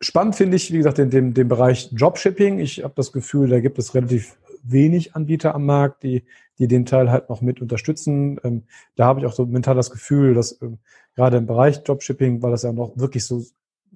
Spannend 0.00 0.36
finde 0.36 0.56
ich, 0.56 0.72
wie 0.72 0.78
gesagt, 0.78 0.98
in 0.98 1.10
dem, 1.10 1.34
dem 1.34 1.48
Bereich 1.48 1.90
Dropshipping. 1.94 2.58
Ich 2.58 2.82
habe 2.82 2.94
das 2.96 3.12
Gefühl, 3.12 3.48
da 3.48 3.60
gibt 3.60 3.78
es 3.78 3.94
relativ 3.94 4.36
wenig 4.62 5.14
Anbieter 5.14 5.54
am 5.54 5.66
Markt, 5.66 6.02
die, 6.02 6.24
die 6.58 6.68
den 6.68 6.86
Teil 6.86 7.10
halt 7.10 7.28
noch 7.28 7.40
mit 7.40 7.60
unterstützen. 7.60 8.40
Ähm, 8.44 8.64
da 8.96 9.06
habe 9.06 9.20
ich 9.20 9.26
auch 9.26 9.32
so 9.32 9.46
mental 9.46 9.74
das 9.74 9.90
Gefühl, 9.90 10.34
dass 10.34 10.60
ähm, 10.62 10.78
gerade 11.14 11.36
im 11.36 11.46
Bereich 11.46 11.82
Dropshipping, 11.84 12.42
weil 12.42 12.50
das 12.50 12.62
ja 12.62 12.72
noch 12.72 12.96
wirklich 12.96 13.24
so 13.24 13.44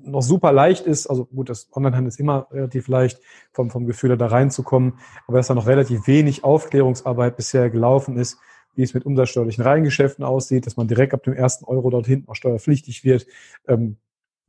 noch 0.01 0.23
super 0.23 0.53
leicht 0.53 0.87
ist, 0.87 1.09
also 1.09 1.25
gut, 1.25 1.51
das 1.51 1.69
Onlinehandel 1.73 2.09
ist 2.09 2.21
immer 2.21 2.47
relativ 2.53 2.87
leicht, 2.87 3.21
vom, 3.53 3.71
vom 3.71 3.87
Gefühl 3.87 4.17
da 4.17 4.27
reinzukommen, 4.27 4.95
aber 5.27 5.39
dass 5.39 5.49
da 5.49 5.55
noch 5.55 5.67
relativ 5.67 6.07
wenig 6.07 6.45
Aufklärungsarbeit 6.45 7.37
bisher 7.37 7.69
gelaufen 7.69 8.17
ist, 8.17 8.39
wie 8.75 8.83
es 8.83 8.95
mit 8.95 9.05
umsatzsteuerlichen 9.05 9.65
Reingeschäften 9.65 10.25
aussieht, 10.25 10.67
dass 10.67 10.77
man 10.77 10.87
direkt 10.87 11.15
ab 11.15 11.25
dem 11.25 11.35
ersten 11.35 11.65
Euro 11.65 11.91
dort 11.91 12.07
hinten 12.07 12.29
auch 12.29 12.37
steuerpflichtig 12.37 13.03
wird. 13.03 13.27
Ähm, 13.67 13.97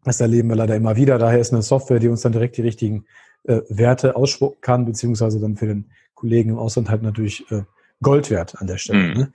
Das 0.09 0.21
erleben 0.21 0.49
wir 0.49 0.55
leider 0.55 0.75
immer 0.75 0.95
wieder. 0.95 1.19
Daher 1.19 1.37
ist 1.37 1.53
eine 1.53 1.61
Software, 1.61 1.99
die 1.99 2.07
uns 2.07 2.21
dann 2.21 2.31
direkt 2.31 2.57
die 2.57 2.63
richtigen 2.63 3.05
äh, 3.43 3.61
Werte 3.69 4.15
ausspucken 4.15 4.59
kann, 4.59 4.83
beziehungsweise 4.83 5.39
dann 5.39 5.55
für 5.55 5.67
den 5.67 5.91
Kollegen 6.15 6.49
im 6.49 6.57
Ausland 6.57 6.89
halt 6.89 7.03
natürlich 7.03 7.45
äh, 7.51 7.61
Gold 8.01 8.31
wert 8.31 8.59
an 8.59 8.65
der 8.65 8.79
Stelle. 8.79 8.99
Mhm. 8.99 9.13
Ne? 9.13 9.31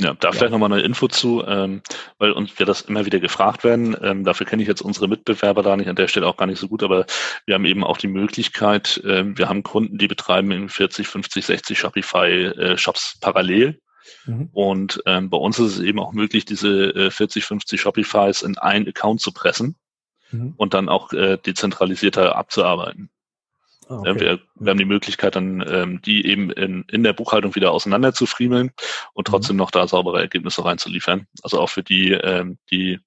Ja, 0.00 0.14
da 0.14 0.30
ja. 0.30 0.32
vielleicht 0.32 0.50
nochmal 0.50 0.72
eine 0.72 0.82
Info 0.82 1.06
zu, 1.06 1.44
ähm, 1.46 1.80
weil 2.18 2.32
uns 2.32 2.58
wir 2.58 2.66
das 2.66 2.80
immer 2.80 3.06
wieder 3.06 3.20
gefragt 3.20 3.62
werden. 3.62 3.96
Ähm, 4.02 4.24
dafür 4.24 4.46
kenne 4.46 4.62
ich 4.62 4.68
jetzt 4.68 4.82
unsere 4.82 5.06
Mitbewerber 5.06 5.62
da 5.62 5.76
nicht 5.76 5.88
an 5.88 5.94
der 5.94 6.08
Stelle 6.08 6.26
auch 6.26 6.36
gar 6.36 6.46
nicht 6.46 6.58
so 6.58 6.66
gut, 6.66 6.82
aber 6.82 7.06
wir 7.46 7.54
haben 7.54 7.64
eben 7.64 7.84
auch 7.84 7.96
die 7.96 8.08
Möglichkeit, 8.08 9.00
ähm, 9.06 9.38
wir 9.38 9.48
haben 9.48 9.62
Kunden, 9.62 9.96
die 9.96 10.08
betreiben 10.08 10.50
in 10.50 10.68
40, 10.68 11.06
50, 11.06 11.46
60 11.46 11.78
Shopify-Shops 11.78 13.14
äh, 13.14 13.18
parallel. 13.20 13.80
Mhm. 14.26 14.48
Und 14.52 15.02
ähm, 15.06 15.30
bei 15.30 15.38
uns 15.38 15.60
ist 15.60 15.76
es 15.76 15.80
eben 15.80 16.00
auch 16.00 16.12
möglich, 16.12 16.44
diese 16.44 16.92
äh, 16.96 17.10
40, 17.12 17.44
50 17.44 17.80
Shopifys 17.80 18.42
in 18.42 18.58
einen 18.58 18.88
Account 18.88 19.20
zu 19.20 19.30
pressen 19.30 19.76
mhm. 20.30 20.54
und 20.56 20.74
dann 20.74 20.88
auch 20.88 21.12
äh, 21.12 21.38
dezentralisierter 21.38 22.36
abzuarbeiten. 22.36 23.10
Ah, 23.88 23.98
okay. 23.98 24.20
wir, 24.20 24.40
wir, 24.54 24.70
haben 24.70 24.78
die 24.78 24.84
Möglichkeit, 24.86 25.36
dann 25.36 25.62
ähm, 25.68 26.00
die 26.02 26.26
eben 26.26 26.50
in, 26.50 26.84
in 26.90 27.02
der 27.02 27.12
Buchhaltung 27.12 27.54
wieder 27.54 27.70
auseinander 27.72 28.14
zu 28.14 28.24
friemeln 28.24 28.72
und 29.12 29.26
trotzdem 29.26 29.56
mhm. 29.56 29.58
noch 29.58 29.70
da 29.70 29.86
saubere 29.86 30.20
Ergebnisse 30.20 30.64
reinzuliefern. 30.64 31.26
Also 31.42 31.60
auch 31.60 31.68
für 31.68 31.82
die, 31.82 32.12
ähm, 32.12 32.58
die 32.70 32.98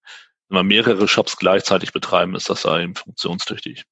immer 0.49 0.63
mehrere 0.63 1.07
Shops 1.07 1.37
gleichzeitig 1.37 1.93
betreiben, 1.93 2.35
ist 2.35 2.49
das 2.49 2.61
da 2.61 2.79
eben 2.79 2.95
funktionstüchtig. 2.95 3.83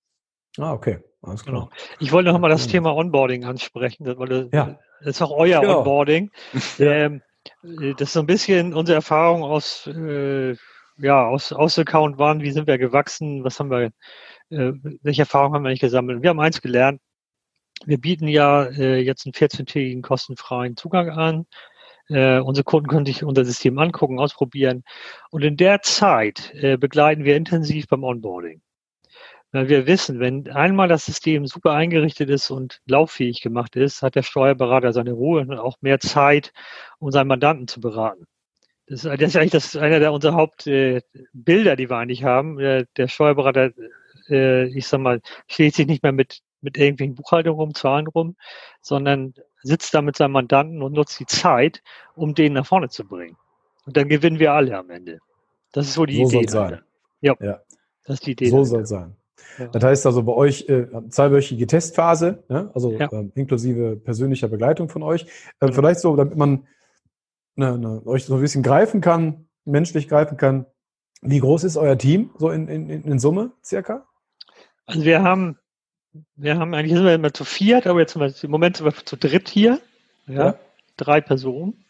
Ah, 0.57 0.73
okay. 0.73 0.99
Alles 1.21 1.43
klar. 1.43 1.55
Genau. 1.55 1.69
Ich 1.99 2.11
wollte 2.11 2.31
noch 2.31 2.39
mal 2.39 2.49
das 2.49 2.67
Thema 2.67 2.95
Onboarding 2.95 3.45
ansprechen, 3.45 4.05
weil 4.17 4.27
das, 4.27 4.47
ja. 4.53 4.79
das 4.99 5.15
ist 5.15 5.21
auch 5.21 5.31
euer 5.31 5.61
genau. 5.61 5.79
Onboarding. 5.79 6.31
ähm, 6.79 7.21
das 7.61 8.09
ist 8.09 8.13
so 8.13 8.19
ein 8.19 8.25
bisschen 8.25 8.73
unsere 8.73 8.95
Erfahrung 8.95 9.43
aus, 9.43 9.87
äh, 9.87 10.55
ja, 10.97 11.27
aus, 11.27 11.51
aus 11.53 11.77
Account 11.79 12.19
One. 12.19 12.41
Wie 12.41 12.51
sind 12.51 12.67
wir 12.67 12.77
gewachsen? 12.77 13.43
Was 13.43 13.59
haben 13.59 13.69
wir 13.71 13.91
äh, 14.49 14.73
welche 15.01 15.23
Erfahrungen 15.23 15.55
haben 15.55 15.63
wir 15.63 15.71
nicht 15.71 15.81
gesammelt? 15.81 16.21
Wir 16.21 16.29
haben 16.29 16.39
eins 16.39 16.61
gelernt. 16.61 17.01
Wir 17.85 17.99
bieten 17.99 18.27
ja 18.27 18.63
äh, 18.65 18.99
jetzt 18.99 19.25
einen 19.25 19.33
14-tägigen 19.33 20.01
kostenfreien 20.01 20.77
Zugang 20.77 21.09
an. 21.09 21.45
Äh, 22.09 22.39
unsere 22.39 22.63
Kunden 22.63 22.87
können 22.87 23.05
sich 23.05 23.23
unser 23.23 23.45
System 23.45 23.77
angucken, 23.79 24.19
ausprobieren. 24.19 24.83
Und 25.31 25.43
in 25.43 25.57
der 25.57 25.81
Zeit 25.81 26.53
äh, 26.53 26.77
begleiten 26.77 27.25
wir 27.25 27.35
intensiv 27.35 27.87
beim 27.87 28.03
Onboarding. 28.03 28.61
Weil 29.51 29.69
wir 29.69 29.87
wissen, 29.87 30.19
wenn 30.19 30.49
einmal 30.49 30.87
das 30.87 31.05
System 31.05 31.47
super 31.47 31.71
eingerichtet 31.73 32.29
ist 32.29 32.51
und 32.51 32.81
lauffähig 32.85 33.41
gemacht 33.41 33.75
ist, 33.75 34.01
hat 34.01 34.15
der 34.15 34.23
Steuerberater 34.23 34.93
seine 34.93 35.13
Ruhe 35.13 35.41
und 35.41 35.57
auch 35.57 35.77
mehr 35.81 35.99
Zeit, 35.99 36.53
um 36.99 37.11
seinen 37.11 37.27
Mandanten 37.27 37.67
zu 37.67 37.79
beraten. 37.79 38.27
Das 38.87 39.03
ist, 39.03 39.05
das 39.05 39.29
ist 39.29 39.35
eigentlich 39.35 39.51
das, 39.51 39.75
einer 39.75 39.99
der 39.99 40.13
unserer 40.13 40.35
Hauptbilder, 40.35 41.03
äh, 41.71 41.75
die 41.75 41.89
wir 41.89 41.97
eigentlich 41.97 42.23
haben. 42.23 42.57
Der, 42.57 42.85
der 42.97 43.07
Steuerberater 43.07 43.71
äh, 44.29 44.65
ich 44.67 44.87
sag 44.87 44.99
mal, 44.99 45.21
steht 45.47 45.75
sich 45.75 45.87
nicht 45.87 46.03
mehr 46.03 46.11
mit, 46.11 46.41
mit 46.61 46.77
irgendwelchen 46.77 47.15
Buchhaltungen 47.15 47.59
rum, 47.59 47.73
Zahlen 47.73 48.07
rum, 48.07 48.35
sondern 48.81 49.33
sitzt 49.63 49.93
da 49.93 50.01
mit 50.01 50.15
seinem 50.15 50.33
Mandanten 50.33 50.81
und 50.81 50.93
nutzt 50.93 51.19
die 51.19 51.25
Zeit, 51.25 51.81
um 52.15 52.35
den 52.35 52.53
nach 52.53 52.65
vorne 52.65 52.89
zu 52.89 53.05
bringen. 53.05 53.37
Und 53.85 53.97
dann 53.97 54.09
gewinnen 54.09 54.39
wir 54.39 54.53
alle 54.53 54.77
am 54.77 54.89
Ende. 54.89 55.19
Das 55.71 55.87
ist 55.87 55.93
so 55.93 56.05
die 56.05 56.25
so 56.25 56.39
Idee. 56.39 56.47
Sein. 56.47 56.81
Ja, 57.21 57.35
ja. 57.39 57.59
Das 58.05 58.15
ist 58.15 58.25
die 58.25 58.31
Idee. 58.31 58.49
So 58.49 58.63
soll 58.63 58.81
es 58.81 58.89
sein. 58.89 59.15
Ja. 59.57 59.67
Das 59.67 59.83
heißt 59.83 60.05
also 60.05 60.23
bei 60.23 60.33
euch 60.33 60.67
äh, 60.69 60.87
zweiwöchige 61.09 61.67
Testphase, 61.67 62.43
ne? 62.49 62.71
also 62.73 62.91
ja. 62.91 63.11
ähm, 63.11 63.31
inklusive 63.35 63.95
persönlicher 63.95 64.47
Begleitung 64.47 64.89
von 64.89 65.03
euch. 65.03 65.25
Ähm, 65.61 65.71
vielleicht 65.71 65.99
so, 65.99 66.15
damit 66.15 66.35
man 66.35 66.67
ne, 67.55 67.77
ne, 67.77 68.01
euch 68.05 68.25
so 68.25 68.35
ein 68.35 68.41
bisschen 68.41 68.63
greifen 68.63 69.01
kann, 69.01 69.47
menschlich 69.65 70.07
greifen 70.07 70.37
kann. 70.37 70.65
Wie 71.21 71.39
groß 71.39 71.63
ist 71.63 71.77
euer 71.77 71.97
Team 71.97 72.31
so 72.37 72.49
in, 72.49 72.67
in, 72.67 72.89
in 72.89 73.19
Summe 73.19 73.51
circa? 73.63 74.05
Also 74.85 75.03
wir 75.03 75.23
haben, 75.23 75.57
wir 76.35 76.57
haben 76.57 76.73
eigentlich 76.73 76.93
sind 76.93 77.05
wir 77.05 77.15
immer 77.15 77.33
zu 77.33 77.43
viert, 77.43 77.87
aber 77.87 77.99
jetzt 77.99 78.15
im 78.15 78.51
Moment 78.51 78.77
sind 78.77 78.85
wir 78.85 78.93
zu 78.93 79.17
dritt 79.17 79.49
hier. 79.49 79.79
Ja, 80.27 80.45
ja. 80.45 80.55
drei 80.97 81.21
Personen. 81.21 81.85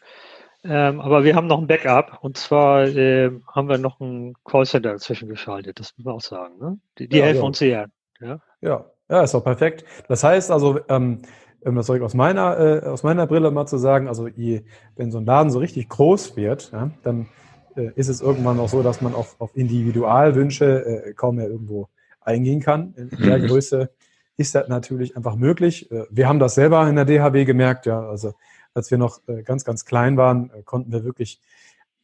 Ähm, 0.64 1.00
aber 1.00 1.22
wir 1.22 1.36
haben 1.36 1.46
noch 1.46 1.60
ein 1.60 1.66
Backup 1.66 2.18
und 2.22 2.36
zwar 2.36 2.84
äh, 2.86 3.30
haben 3.54 3.68
wir 3.68 3.78
noch 3.78 4.00
ein 4.00 4.34
Callcenter 4.44 4.92
dazwischen 4.92 5.28
geschaltet, 5.28 5.78
das 5.78 5.96
muss 5.96 6.04
man 6.04 6.14
auch 6.14 6.22
sagen. 6.22 6.58
Ne? 6.58 6.78
Die, 6.98 7.08
die 7.08 7.18
ja, 7.18 7.24
helfen 7.24 7.40
ja. 7.40 7.46
uns 7.46 7.58
sehr. 7.58 7.90
Ja? 8.20 8.40
ja, 8.60 8.84
ja, 9.08 9.22
ist 9.22 9.34
doch 9.34 9.44
perfekt. 9.44 9.84
Das 10.08 10.24
heißt 10.24 10.50
also, 10.50 10.80
ähm, 10.88 11.22
um 11.66 11.74
das 11.74 11.90
aus 11.90 12.14
meiner, 12.14 12.58
äh, 12.58 12.86
aus 12.86 13.02
meiner 13.02 13.26
Brille 13.26 13.50
mal 13.50 13.66
zu 13.66 13.78
sagen, 13.78 14.08
also 14.08 14.28
je, 14.28 14.62
wenn 14.96 15.10
so 15.10 15.18
ein 15.18 15.26
Laden 15.26 15.50
so 15.50 15.58
richtig 15.58 15.88
groß 15.88 16.36
wird, 16.36 16.70
ja, 16.72 16.90
dann 17.02 17.26
äh, 17.76 17.90
ist 17.94 18.08
es 18.08 18.20
irgendwann 18.20 18.58
auch 18.58 18.68
so, 18.68 18.82
dass 18.82 19.00
man 19.00 19.14
auf, 19.14 19.36
auf 19.38 19.56
Individualwünsche 19.56 20.84
äh, 20.84 21.12
kaum 21.14 21.36
mehr 21.36 21.48
irgendwo 21.48 21.88
eingehen 22.20 22.60
kann. 22.60 22.94
In 22.96 23.10
der 23.26 23.38
mhm. 23.38 23.46
Größe 23.46 23.90
ist 24.36 24.54
das 24.54 24.68
natürlich 24.68 25.16
einfach 25.16 25.36
möglich. 25.36 25.90
Äh, 25.90 26.04
wir 26.10 26.28
haben 26.28 26.38
das 26.38 26.54
selber 26.54 26.88
in 26.88 26.96
der 26.96 27.04
DHW 27.04 27.44
gemerkt, 27.44 27.86
ja. 27.86 28.00
Also 28.08 28.34
als 28.74 28.90
wir 28.90 28.98
noch 28.98 29.20
äh, 29.26 29.42
ganz, 29.42 29.64
ganz 29.64 29.84
klein 29.84 30.16
waren, 30.16 30.50
äh, 30.50 30.62
konnten 30.62 30.92
wir 30.92 31.04
wirklich 31.04 31.40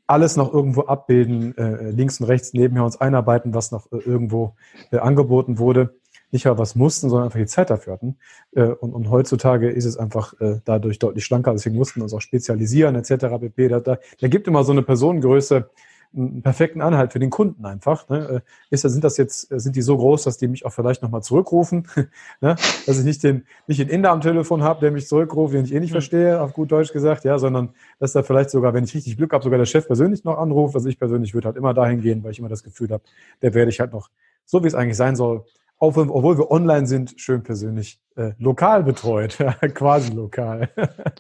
alles 0.06 0.36
noch 0.36 0.52
irgendwo 0.52 0.82
abbilden, 0.82 1.54
links 1.96 2.20
und 2.20 2.26
rechts 2.26 2.52
nebenher 2.52 2.84
uns 2.84 3.00
einarbeiten, 3.00 3.54
was 3.54 3.70
noch 3.70 3.90
irgendwo 3.90 4.56
angeboten 4.90 5.58
wurde. 5.58 5.94
Nicht 6.32 6.46
mal 6.46 6.58
was 6.58 6.74
mussten, 6.74 7.08
sondern 7.08 7.26
einfach 7.26 7.38
die 7.38 7.46
Zeit 7.46 7.70
dafür 7.70 7.92
hatten. 7.92 8.16
Und, 8.52 8.94
und 8.94 9.10
heutzutage 9.10 9.70
ist 9.70 9.84
es 9.84 9.96
einfach 9.96 10.34
dadurch 10.64 10.98
deutlich 10.98 11.24
schlanker. 11.24 11.52
Deswegen 11.52 11.76
mussten 11.76 12.00
wir 12.00 12.04
uns 12.04 12.14
auch 12.14 12.20
spezialisieren 12.20 12.96
etc. 12.96 13.26
pp. 13.38 13.68
Da, 13.68 13.80
da, 13.80 13.98
da 14.18 14.28
gibt 14.28 14.48
immer 14.48 14.64
so 14.64 14.72
eine 14.72 14.82
Personengröße, 14.82 15.68
einen 16.14 16.42
perfekten 16.42 16.80
Anhalt 16.80 17.12
für 17.12 17.18
den 17.18 17.30
Kunden 17.30 17.64
einfach. 17.64 18.08
Ne? 18.08 18.42
Äh, 18.70 18.74
ist, 18.74 18.82
sind 18.82 19.02
das 19.02 19.16
jetzt, 19.16 19.50
äh, 19.50 19.58
sind 19.58 19.76
die 19.76 19.82
so 19.82 19.96
groß, 19.96 20.24
dass 20.24 20.38
die 20.38 20.48
mich 20.48 20.66
auch 20.66 20.72
vielleicht 20.72 21.02
nochmal 21.02 21.22
zurückrufen? 21.22 21.88
ne? 22.40 22.56
Dass 22.86 22.98
ich 22.98 23.04
nicht 23.04 23.22
den, 23.22 23.46
nicht 23.66 23.80
den 23.80 23.88
Inder 23.88 24.10
am 24.10 24.20
Telefon 24.20 24.62
habe, 24.62 24.80
der 24.80 24.90
mich 24.90 25.08
zurückruft, 25.08 25.54
den 25.54 25.64
ich 25.64 25.74
eh 25.74 25.80
nicht 25.80 25.90
mhm. 25.90 25.94
verstehe, 25.94 26.40
auf 26.40 26.52
gut 26.52 26.70
Deutsch 26.70 26.92
gesagt, 26.92 27.24
ja, 27.24 27.38
sondern 27.38 27.70
dass 27.98 28.12
da 28.12 28.22
vielleicht 28.22 28.50
sogar, 28.50 28.74
wenn 28.74 28.84
ich 28.84 28.94
richtig 28.94 29.16
Glück 29.16 29.32
habe, 29.32 29.42
sogar 29.42 29.58
der 29.58 29.66
Chef 29.66 29.86
persönlich 29.86 30.24
noch 30.24 30.38
anruft. 30.38 30.74
Also 30.74 30.88
ich 30.88 30.98
persönlich 30.98 31.34
würde 31.34 31.46
halt 31.46 31.56
immer 31.56 31.74
dahin 31.74 32.00
gehen, 32.00 32.22
weil 32.22 32.32
ich 32.32 32.38
immer 32.38 32.48
das 32.48 32.62
Gefühl 32.62 32.90
habe, 32.90 33.04
der 33.40 33.54
werde 33.54 33.70
ich 33.70 33.80
halt 33.80 33.92
noch, 33.92 34.10
so 34.44 34.62
wie 34.62 34.68
es 34.68 34.74
eigentlich 34.74 34.96
sein 34.96 35.16
soll, 35.16 35.44
obwohl 35.82 36.38
wir 36.38 36.50
online 36.50 36.86
sind, 36.86 37.14
schön 37.16 37.42
persönlich 37.42 37.98
äh, 38.16 38.32
lokal 38.38 38.84
betreut, 38.84 39.38
quasi 39.74 40.12
lokal. 40.12 40.70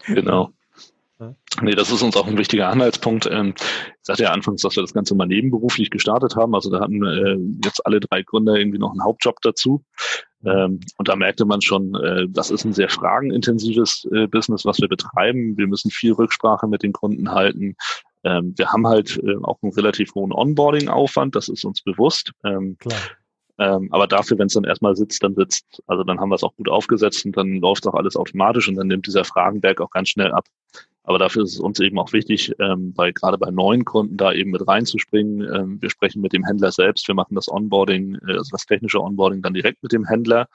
genau. 0.06 0.50
Nee, 1.60 1.74
das 1.74 1.92
ist 1.92 2.02
uns 2.02 2.16
auch 2.16 2.26
ein 2.26 2.38
wichtiger 2.38 2.68
Anhaltspunkt. 2.68 3.28
Ähm, 3.30 3.54
ich 3.56 3.98
sagte 4.02 4.24
ja 4.24 4.32
anfangs, 4.32 4.62
dass 4.62 4.76
wir 4.76 4.82
das 4.82 4.94
Ganze 4.94 5.14
mal 5.14 5.26
nebenberuflich 5.26 5.90
gestartet 5.90 6.34
haben. 6.34 6.54
Also 6.54 6.70
da 6.70 6.80
hatten 6.80 7.04
äh, 7.04 7.36
jetzt 7.64 7.84
alle 7.86 8.00
drei 8.00 8.22
Gründer 8.22 8.56
irgendwie 8.56 8.78
noch 8.78 8.90
einen 8.90 9.04
Hauptjob 9.04 9.36
dazu. 9.42 9.84
Ähm, 10.44 10.80
und 10.96 11.08
da 11.08 11.14
merkte 11.14 11.44
man 11.44 11.60
schon, 11.60 11.94
äh, 11.94 12.26
das 12.28 12.50
ist 12.50 12.64
ein 12.64 12.72
sehr 12.72 12.88
fragenintensives 12.88 14.08
äh, 14.12 14.26
Business, 14.26 14.64
was 14.64 14.80
wir 14.80 14.88
betreiben. 14.88 15.56
Wir 15.56 15.68
müssen 15.68 15.90
viel 15.90 16.12
Rücksprache 16.12 16.66
mit 16.66 16.82
den 16.82 16.92
Kunden 16.92 17.30
halten. 17.30 17.76
Ähm, 18.24 18.54
wir 18.56 18.72
haben 18.72 18.86
halt 18.86 19.20
auch 19.42 19.58
einen 19.62 19.72
relativ 19.72 20.14
hohen 20.14 20.32
Onboarding-Aufwand, 20.32 21.36
das 21.36 21.48
ist 21.48 21.64
uns 21.64 21.82
bewusst. 21.82 22.32
Klar. 22.42 22.98
Ähm, 23.58 23.88
aber 23.92 24.06
dafür, 24.06 24.38
wenn 24.38 24.46
es 24.46 24.54
dann 24.54 24.64
erstmal 24.64 24.96
sitzt, 24.96 25.22
dann 25.22 25.34
sitzt, 25.34 25.82
also 25.86 26.04
dann 26.04 26.18
haben 26.18 26.30
wir 26.30 26.36
es 26.36 26.42
auch 26.42 26.56
gut 26.56 26.68
aufgesetzt 26.68 27.24
und 27.26 27.36
dann 27.36 27.56
läuft 27.56 27.86
auch 27.86 27.94
alles 27.94 28.16
automatisch 28.16 28.68
und 28.68 28.76
dann 28.76 28.88
nimmt 28.88 29.06
dieser 29.06 29.24
Fragenberg 29.24 29.80
auch 29.80 29.90
ganz 29.90 30.08
schnell 30.08 30.32
ab. 30.32 30.46
Aber 31.04 31.18
dafür 31.18 31.42
ist 31.42 31.54
es 31.54 31.60
uns 31.60 31.80
eben 31.80 31.98
auch 31.98 32.12
wichtig, 32.12 32.54
ähm, 32.60 32.92
bei, 32.94 33.10
gerade 33.10 33.36
bei 33.36 33.50
neuen 33.50 33.84
Kunden 33.84 34.16
da 34.16 34.32
eben 34.32 34.52
mit 34.52 34.66
reinzuspringen. 34.66 35.42
Ähm, 35.54 35.82
wir 35.82 35.90
sprechen 35.90 36.22
mit 36.22 36.32
dem 36.32 36.44
Händler 36.44 36.70
selbst, 36.70 37.08
wir 37.08 37.14
machen 37.14 37.34
das 37.34 37.48
Onboarding, 37.48 38.18
äh, 38.26 38.32
also 38.32 38.50
das 38.52 38.66
technische 38.66 39.00
Onboarding 39.00 39.42
dann 39.42 39.54
direkt 39.54 39.82
mit 39.82 39.92
dem 39.92 40.06
Händler. 40.06 40.46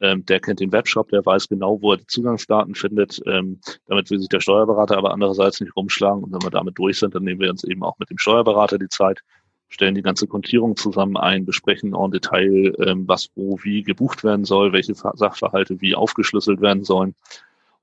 Ähm, 0.00 0.26
der 0.26 0.40
kennt 0.40 0.60
den 0.60 0.72
Webshop, 0.72 1.08
der 1.08 1.24
weiß 1.24 1.48
genau, 1.48 1.80
wo 1.80 1.92
er 1.92 1.96
die 1.96 2.06
Zugangsdaten 2.06 2.74
findet. 2.74 3.20
Ähm, 3.26 3.60
damit 3.86 4.10
will 4.10 4.18
sich 4.18 4.28
der 4.28 4.40
Steuerberater 4.40 4.98
aber 4.98 5.12
andererseits 5.12 5.60
nicht 5.60 5.74
rumschlagen. 5.74 6.22
Und 6.22 6.32
wenn 6.32 6.42
wir 6.42 6.50
damit 6.50 6.78
durch 6.78 6.98
sind, 6.98 7.14
dann 7.14 7.24
nehmen 7.24 7.40
wir 7.40 7.50
uns 7.50 7.64
eben 7.64 7.82
auch 7.82 7.98
mit 7.98 8.10
dem 8.10 8.18
Steuerberater 8.18 8.78
die 8.78 8.88
Zeit, 8.88 9.22
stellen 9.68 9.94
die 9.94 10.02
ganze 10.02 10.26
Kontierung 10.26 10.76
zusammen 10.76 11.16
ein, 11.16 11.44
besprechen 11.44 11.94
en 11.94 12.10
Detail, 12.10 12.74
ähm, 12.78 13.08
was 13.08 13.30
wo 13.34 13.58
wie 13.62 13.82
gebucht 13.82 14.24
werden 14.24 14.44
soll, 14.44 14.72
welche 14.72 14.94
Sachverhalte 14.94 15.80
wie 15.80 15.94
aufgeschlüsselt 15.94 16.60
werden 16.60 16.84
sollen 16.84 17.14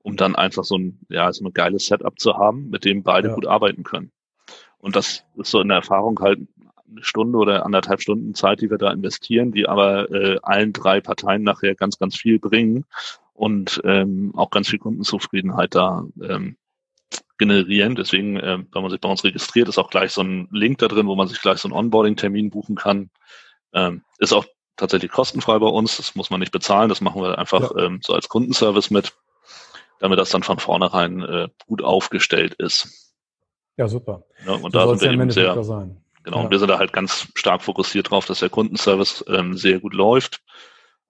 um 0.04 0.16
dann 0.16 0.36
einfach 0.36 0.64
so 0.64 0.76
ein, 0.76 0.98
ja, 1.08 1.32
so 1.32 1.44
ein 1.44 1.52
geiles 1.54 1.86
Setup 1.86 2.18
zu 2.20 2.36
haben, 2.36 2.68
mit 2.68 2.84
dem 2.84 3.02
beide 3.02 3.28
ja. 3.28 3.34
gut 3.34 3.46
arbeiten 3.46 3.84
können. 3.84 4.12
Und 4.78 4.96
das 4.96 5.24
ist 5.36 5.50
so 5.50 5.62
in 5.62 5.68
der 5.68 5.78
Erfahrung 5.78 6.20
halt 6.20 6.40
eine 6.90 7.02
Stunde 7.02 7.38
oder 7.38 7.64
anderthalb 7.64 8.02
Stunden 8.02 8.34
Zeit, 8.34 8.60
die 8.60 8.70
wir 8.70 8.76
da 8.76 8.92
investieren, 8.92 9.50
die 9.50 9.66
aber 9.66 10.10
äh, 10.10 10.38
allen 10.42 10.74
drei 10.74 11.00
Parteien 11.00 11.42
nachher 11.42 11.74
ganz, 11.74 11.98
ganz 11.98 12.16
viel 12.16 12.38
bringen 12.38 12.84
und 13.32 13.80
ähm, 13.84 14.32
auch 14.36 14.50
ganz 14.50 14.68
viel 14.68 14.78
Kundenzufriedenheit 14.78 15.74
da 15.74 16.04
ähm, 16.22 16.56
generieren. 17.38 17.94
Deswegen, 17.94 18.36
äh, 18.36 18.58
wenn 18.72 18.82
man 18.82 18.90
sich 18.90 19.00
bei 19.00 19.08
uns 19.08 19.24
registriert, 19.24 19.68
ist 19.68 19.78
auch 19.78 19.90
gleich 19.90 20.12
so 20.12 20.22
ein 20.22 20.48
Link 20.50 20.78
da 20.78 20.88
drin, 20.88 21.06
wo 21.06 21.16
man 21.16 21.28
sich 21.28 21.40
gleich 21.40 21.58
so 21.58 21.68
einen 21.68 21.76
Onboarding-Termin 21.76 22.50
buchen 22.50 22.76
kann. 22.76 23.10
Ähm, 23.72 24.02
ist 24.18 24.32
auch 24.32 24.44
tatsächlich 24.76 25.10
kostenfrei 25.10 25.58
bei 25.58 25.66
uns. 25.66 25.96
Das 25.96 26.14
muss 26.14 26.30
man 26.30 26.40
nicht 26.40 26.52
bezahlen. 26.52 26.88
Das 26.88 27.00
machen 27.00 27.22
wir 27.22 27.38
einfach 27.38 27.72
ja. 27.76 27.84
ähm, 27.84 28.00
so 28.02 28.14
als 28.14 28.28
Kundenservice 28.28 28.90
mit 28.90 29.12
damit 30.04 30.18
das 30.18 30.30
dann 30.30 30.42
von 30.42 30.58
vornherein 30.58 31.22
äh, 31.22 31.48
gut 31.66 31.82
aufgestellt 31.82 32.54
ist. 32.54 33.14
Ja, 33.76 33.88
super. 33.88 34.24
Ja, 34.44 34.52
und 34.52 34.62
so 34.62 34.68
da 34.68 34.86
sind 34.88 35.00
wir 35.02 35.10
eben 35.12 35.30
sehr, 35.30 35.64
sein. 35.64 35.96
genau. 36.22 36.36
Ja. 36.36 36.44
Und 36.44 36.50
wir 36.50 36.58
sind 36.58 36.68
da 36.68 36.78
halt 36.78 36.92
ganz 36.92 37.28
stark 37.34 37.62
fokussiert 37.62 38.10
drauf, 38.10 38.26
dass 38.26 38.40
der 38.40 38.50
Kundenservice 38.50 39.24
ähm, 39.28 39.56
sehr 39.56 39.80
gut 39.80 39.94
läuft. 39.94 40.42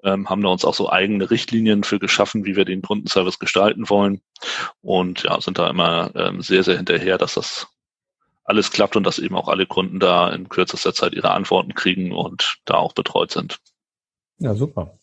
Ähm, 0.04 0.28
haben 0.28 0.42
da 0.42 0.48
uns 0.48 0.64
auch 0.64 0.74
so 0.74 0.90
eigene 0.90 1.30
Richtlinien 1.30 1.82
für 1.82 1.98
geschaffen, 1.98 2.44
wie 2.44 2.56
wir 2.56 2.64
den 2.64 2.82
Kundenservice 2.82 3.38
gestalten 3.38 3.88
wollen. 3.88 4.20
Und 4.82 5.22
ja, 5.22 5.40
sind 5.40 5.58
da 5.58 5.68
immer 5.70 6.10
ähm, 6.14 6.42
sehr, 6.42 6.62
sehr 6.62 6.76
hinterher, 6.76 7.18
dass 7.18 7.34
das 7.34 7.66
alles 8.44 8.70
klappt 8.70 8.96
und 8.96 9.04
dass 9.04 9.18
eben 9.18 9.34
auch 9.34 9.48
alle 9.48 9.66
Kunden 9.66 9.98
da 9.98 10.30
in 10.30 10.48
kürzester 10.48 10.92
Zeit 10.92 11.14
ihre 11.14 11.30
Antworten 11.30 11.74
kriegen 11.74 12.12
und 12.12 12.58
da 12.66 12.74
auch 12.74 12.92
betreut 12.92 13.30
sind. 13.30 13.58
Ja, 14.38 14.54
super. 14.54 14.98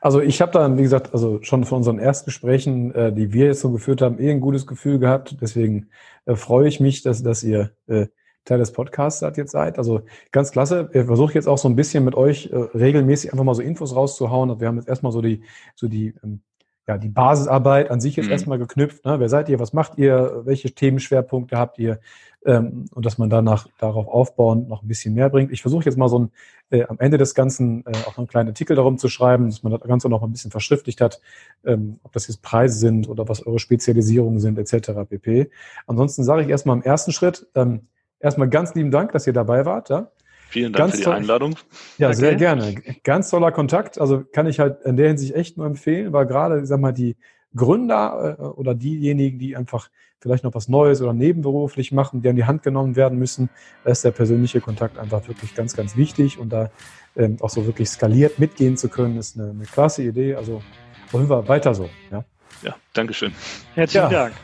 Also 0.00 0.20
ich 0.20 0.40
habe 0.40 0.52
da, 0.52 0.76
wie 0.76 0.82
gesagt, 0.82 1.12
also 1.12 1.42
schon 1.42 1.64
von 1.64 1.78
unseren 1.78 1.98
Erstgesprächen, 1.98 2.94
äh, 2.94 3.12
die 3.12 3.32
wir 3.32 3.46
jetzt 3.46 3.60
so 3.60 3.72
geführt 3.72 4.02
haben, 4.02 4.20
eh 4.20 4.30
ein 4.30 4.40
gutes 4.40 4.66
Gefühl 4.66 4.98
gehabt. 4.98 5.36
Deswegen 5.40 5.88
äh, 6.26 6.36
freue 6.36 6.68
ich 6.68 6.78
mich, 6.78 7.02
dass, 7.02 7.22
dass 7.22 7.42
ihr 7.42 7.72
äh, 7.86 8.06
Teil 8.46 8.58
des 8.58 8.72
Podcasts 8.72 9.20
jetzt 9.36 9.52
seid. 9.52 9.76
Also 9.76 10.02
ganz 10.32 10.52
klasse. 10.52 10.88
Ich 10.92 11.04
versuche 11.04 11.34
jetzt 11.34 11.48
auch 11.48 11.58
so 11.58 11.68
ein 11.68 11.76
bisschen 11.76 12.04
mit 12.04 12.14
euch 12.14 12.46
äh, 12.46 12.56
regelmäßig 12.56 13.32
einfach 13.32 13.44
mal 13.44 13.54
so 13.54 13.62
Infos 13.62 13.94
rauszuhauen. 13.94 14.58
Wir 14.60 14.68
haben 14.68 14.76
jetzt 14.76 14.88
erstmal 14.88 15.12
so 15.12 15.20
die, 15.20 15.42
so 15.74 15.88
die 15.88 16.14
ähm, 16.24 16.40
ja, 16.88 16.98
die 16.98 17.08
Basisarbeit 17.08 17.90
an 17.90 18.00
sich 18.00 18.16
jetzt 18.16 18.26
mhm. 18.26 18.32
erstmal 18.32 18.58
geknüpft. 18.58 19.04
Ne? 19.04 19.18
Wer 19.18 19.28
seid 19.28 19.48
ihr? 19.48 19.58
Was 19.58 19.72
macht 19.72 19.98
ihr? 19.98 20.42
Welche 20.44 20.72
Themenschwerpunkte 20.72 21.58
habt 21.58 21.78
ihr? 21.78 21.98
Ähm, 22.44 22.84
und 22.94 23.04
dass 23.04 23.18
man 23.18 23.28
danach 23.28 23.66
darauf 23.78 24.06
aufbauen 24.06 24.68
noch 24.68 24.82
ein 24.82 24.88
bisschen 24.88 25.14
mehr 25.14 25.28
bringt. 25.28 25.50
Ich 25.50 25.62
versuche 25.62 25.84
jetzt 25.84 25.98
mal 25.98 26.08
so 26.08 26.20
ein, 26.20 26.30
äh, 26.70 26.84
am 26.84 27.00
Ende 27.00 27.18
des 27.18 27.34
Ganzen 27.34 27.84
äh, 27.86 27.92
auch 28.06 28.18
einen 28.18 28.28
kleinen 28.28 28.50
Artikel 28.50 28.76
darum 28.76 28.98
zu 28.98 29.08
schreiben, 29.08 29.46
dass 29.46 29.64
man 29.64 29.72
das 29.72 29.80
Ganze 29.80 30.08
noch 30.08 30.22
ein 30.22 30.30
bisschen 30.30 30.52
verschriftlicht 30.52 31.00
hat, 31.00 31.20
ähm, 31.64 31.98
ob 32.04 32.12
das 32.12 32.28
jetzt 32.28 32.42
Preise 32.42 32.78
sind 32.78 33.08
oder 33.08 33.28
was 33.28 33.44
eure 33.44 33.58
Spezialisierungen 33.58 34.38
sind, 34.38 34.56
etc. 34.56 34.92
pp. 35.08 35.50
Ansonsten 35.88 36.22
sage 36.22 36.42
ich 36.42 36.48
erstmal 36.48 36.76
im 36.76 36.82
ersten 36.84 37.10
Schritt, 37.10 37.48
ähm, 37.56 37.88
erstmal 38.26 38.48
ganz 38.48 38.74
lieben 38.74 38.90
Dank, 38.90 39.12
dass 39.12 39.26
ihr 39.26 39.32
dabei 39.32 39.64
wart. 39.64 39.88
Ja? 39.88 40.10
Vielen 40.48 40.72
Dank 40.72 40.78
Ganz 40.78 40.92
für 40.92 40.98
die 40.98 41.04
toll. 41.04 41.14
Einladung. 41.14 41.56
Ja, 41.98 42.08
okay. 42.08 42.16
sehr 42.16 42.34
gerne. 42.34 42.74
Ganz 43.02 43.30
toller 43.30 43.52
Kontakt. 43.52 43.98
Also 44.00 44.22
kann 44.24 44.46
ich 44.46 44.60
halt 44.60 44.82
in 44.82 44.96
der 44.96 45.08
Hinsicht 45.08 45.34
echt 45.34 45.56
nur 45.56 45.66
empfehlen, 45.66 46.12
weil 46.12 46.26
gerade, 46.26 46.66
sag 46.66 46.80
mal, 46.80 46.92
die 46.92 47.16
Gründer 47.54 48.36
äh, 48.38 48.42
oder 48.42 48.74
diejenigen, 48.74 49.38
die 49.38 49.56
einfach 49.56 49.88
vielleicht 50.20 50.44
noch 50.44 50.54
was 50.54 50.68
Neues 50.68 51.02
oder 51.02 51.12
nebenberuflich 51.12 51.92
machen, 51.92 52.22
die 52.22 52.28
an 52.28 52.36
die 52.36 52.44
Hand 52.44 52.62
genommen 52.62 52.96
werden 52.96 53.18
müssen, 53.18 53.48
da 53.84 53.90
ist 53.90 54.04
der 54.04 54.10
persönliche 54.10 54.60
Kontakt 54.60 54.98
einfach 54.98 55.26
wirklich 55.28 55.54
ganz, 55.54 55.76
ganz 55.76 55.96
wichtig 55.96 56.38
und 56.38 56.50
da 56.50 56.70
ähm, 57.16 57.36
auch 57.40 57.50
so 57.50 57.66
wirklich 57.66 57.88
skaliert 57.88 58.38
mitgehen 58.38 58.76
zu 58.76 58.88
können, 58.88 59.18
ist 59.18 59.38
eine, 59.38 59.50
eine 59.50 59.64
klasse 59.64 60.02
Idee. 60.02 60.34
Also 60.34 60.62
wollen 61.10 61.28
wir 61.28 61.48
weiter 61.48 61.74
so. 61.74 61.88
Ja, 62.10 62.24
ja 62.62 62.74
Dankeschön. 62.92 63.32
Herzlichen 63.74 64.10
ja. 64.10 64.24
Dank 64.24 64.34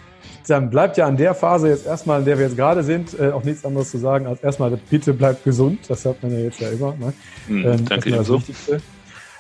dann 0.47 0.71
bleibt 0.71 0.97
ja 0.97 1.07
an 1.07 1.17
der 1.17 1.35
Phase 1.35 1.69
jetzt 1.69 1.87
erstmal, 1.87 2.21
in 2.21 2.25
der 2.25 2.39
wir 2.39 2.47
jetzt 2.47 2.57
gerade 2.57 2.83
sind, 2.83 3.19
äh, 3.19 3.31
auch 3.31 3.45
nichts 3.45 3.65
anderes 3.65 3.91
zu 3.91 3.99
sagen, 3.99 4.27
als 4.27 4.43
erstmal 4.43 4.71
bitte 4.91 5.15
bleibt 5.15 5.45
gesund. 5.45 5.81
Das 5.89 6.05
hat 6.05 6.23
man 6.23 6.33
ja 6.33 6.39
jetzt 6.39 6.61
ja 6.61 6.69
immer. 6.69 6.95
Ne? 6.97 7.13
Mhm, 7.49 7.67
ähm, 7.67 7.85
danke 7.85 8.11
das 8.11 8.27
so. 8.27 8.43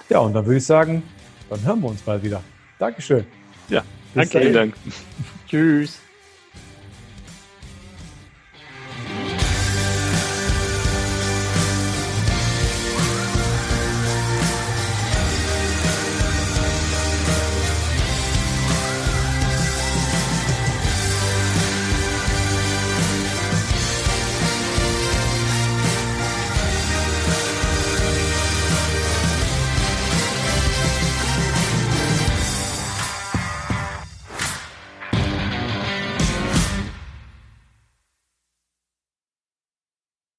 Ja, 0.08 0.18
und 0.18 0.34
dann 0.34 0.44
würde 0.44 0.58
ich 0.58 0.66
sagen, 0.66 1.02
dann 1.48 1.64
hören 1.64 1.80
wir 1.80 1.88
uns 1.88 2.02
bald 2.02 2.22
wieder. 2.22 2.42
Dankeschön. 2.78 3.24
Ja, 3.68 3.82
danke. 4.14 4.40
Vielen 4.40 4.52
Dank. 4.52 4.74
Tschüss. 5.48 6.00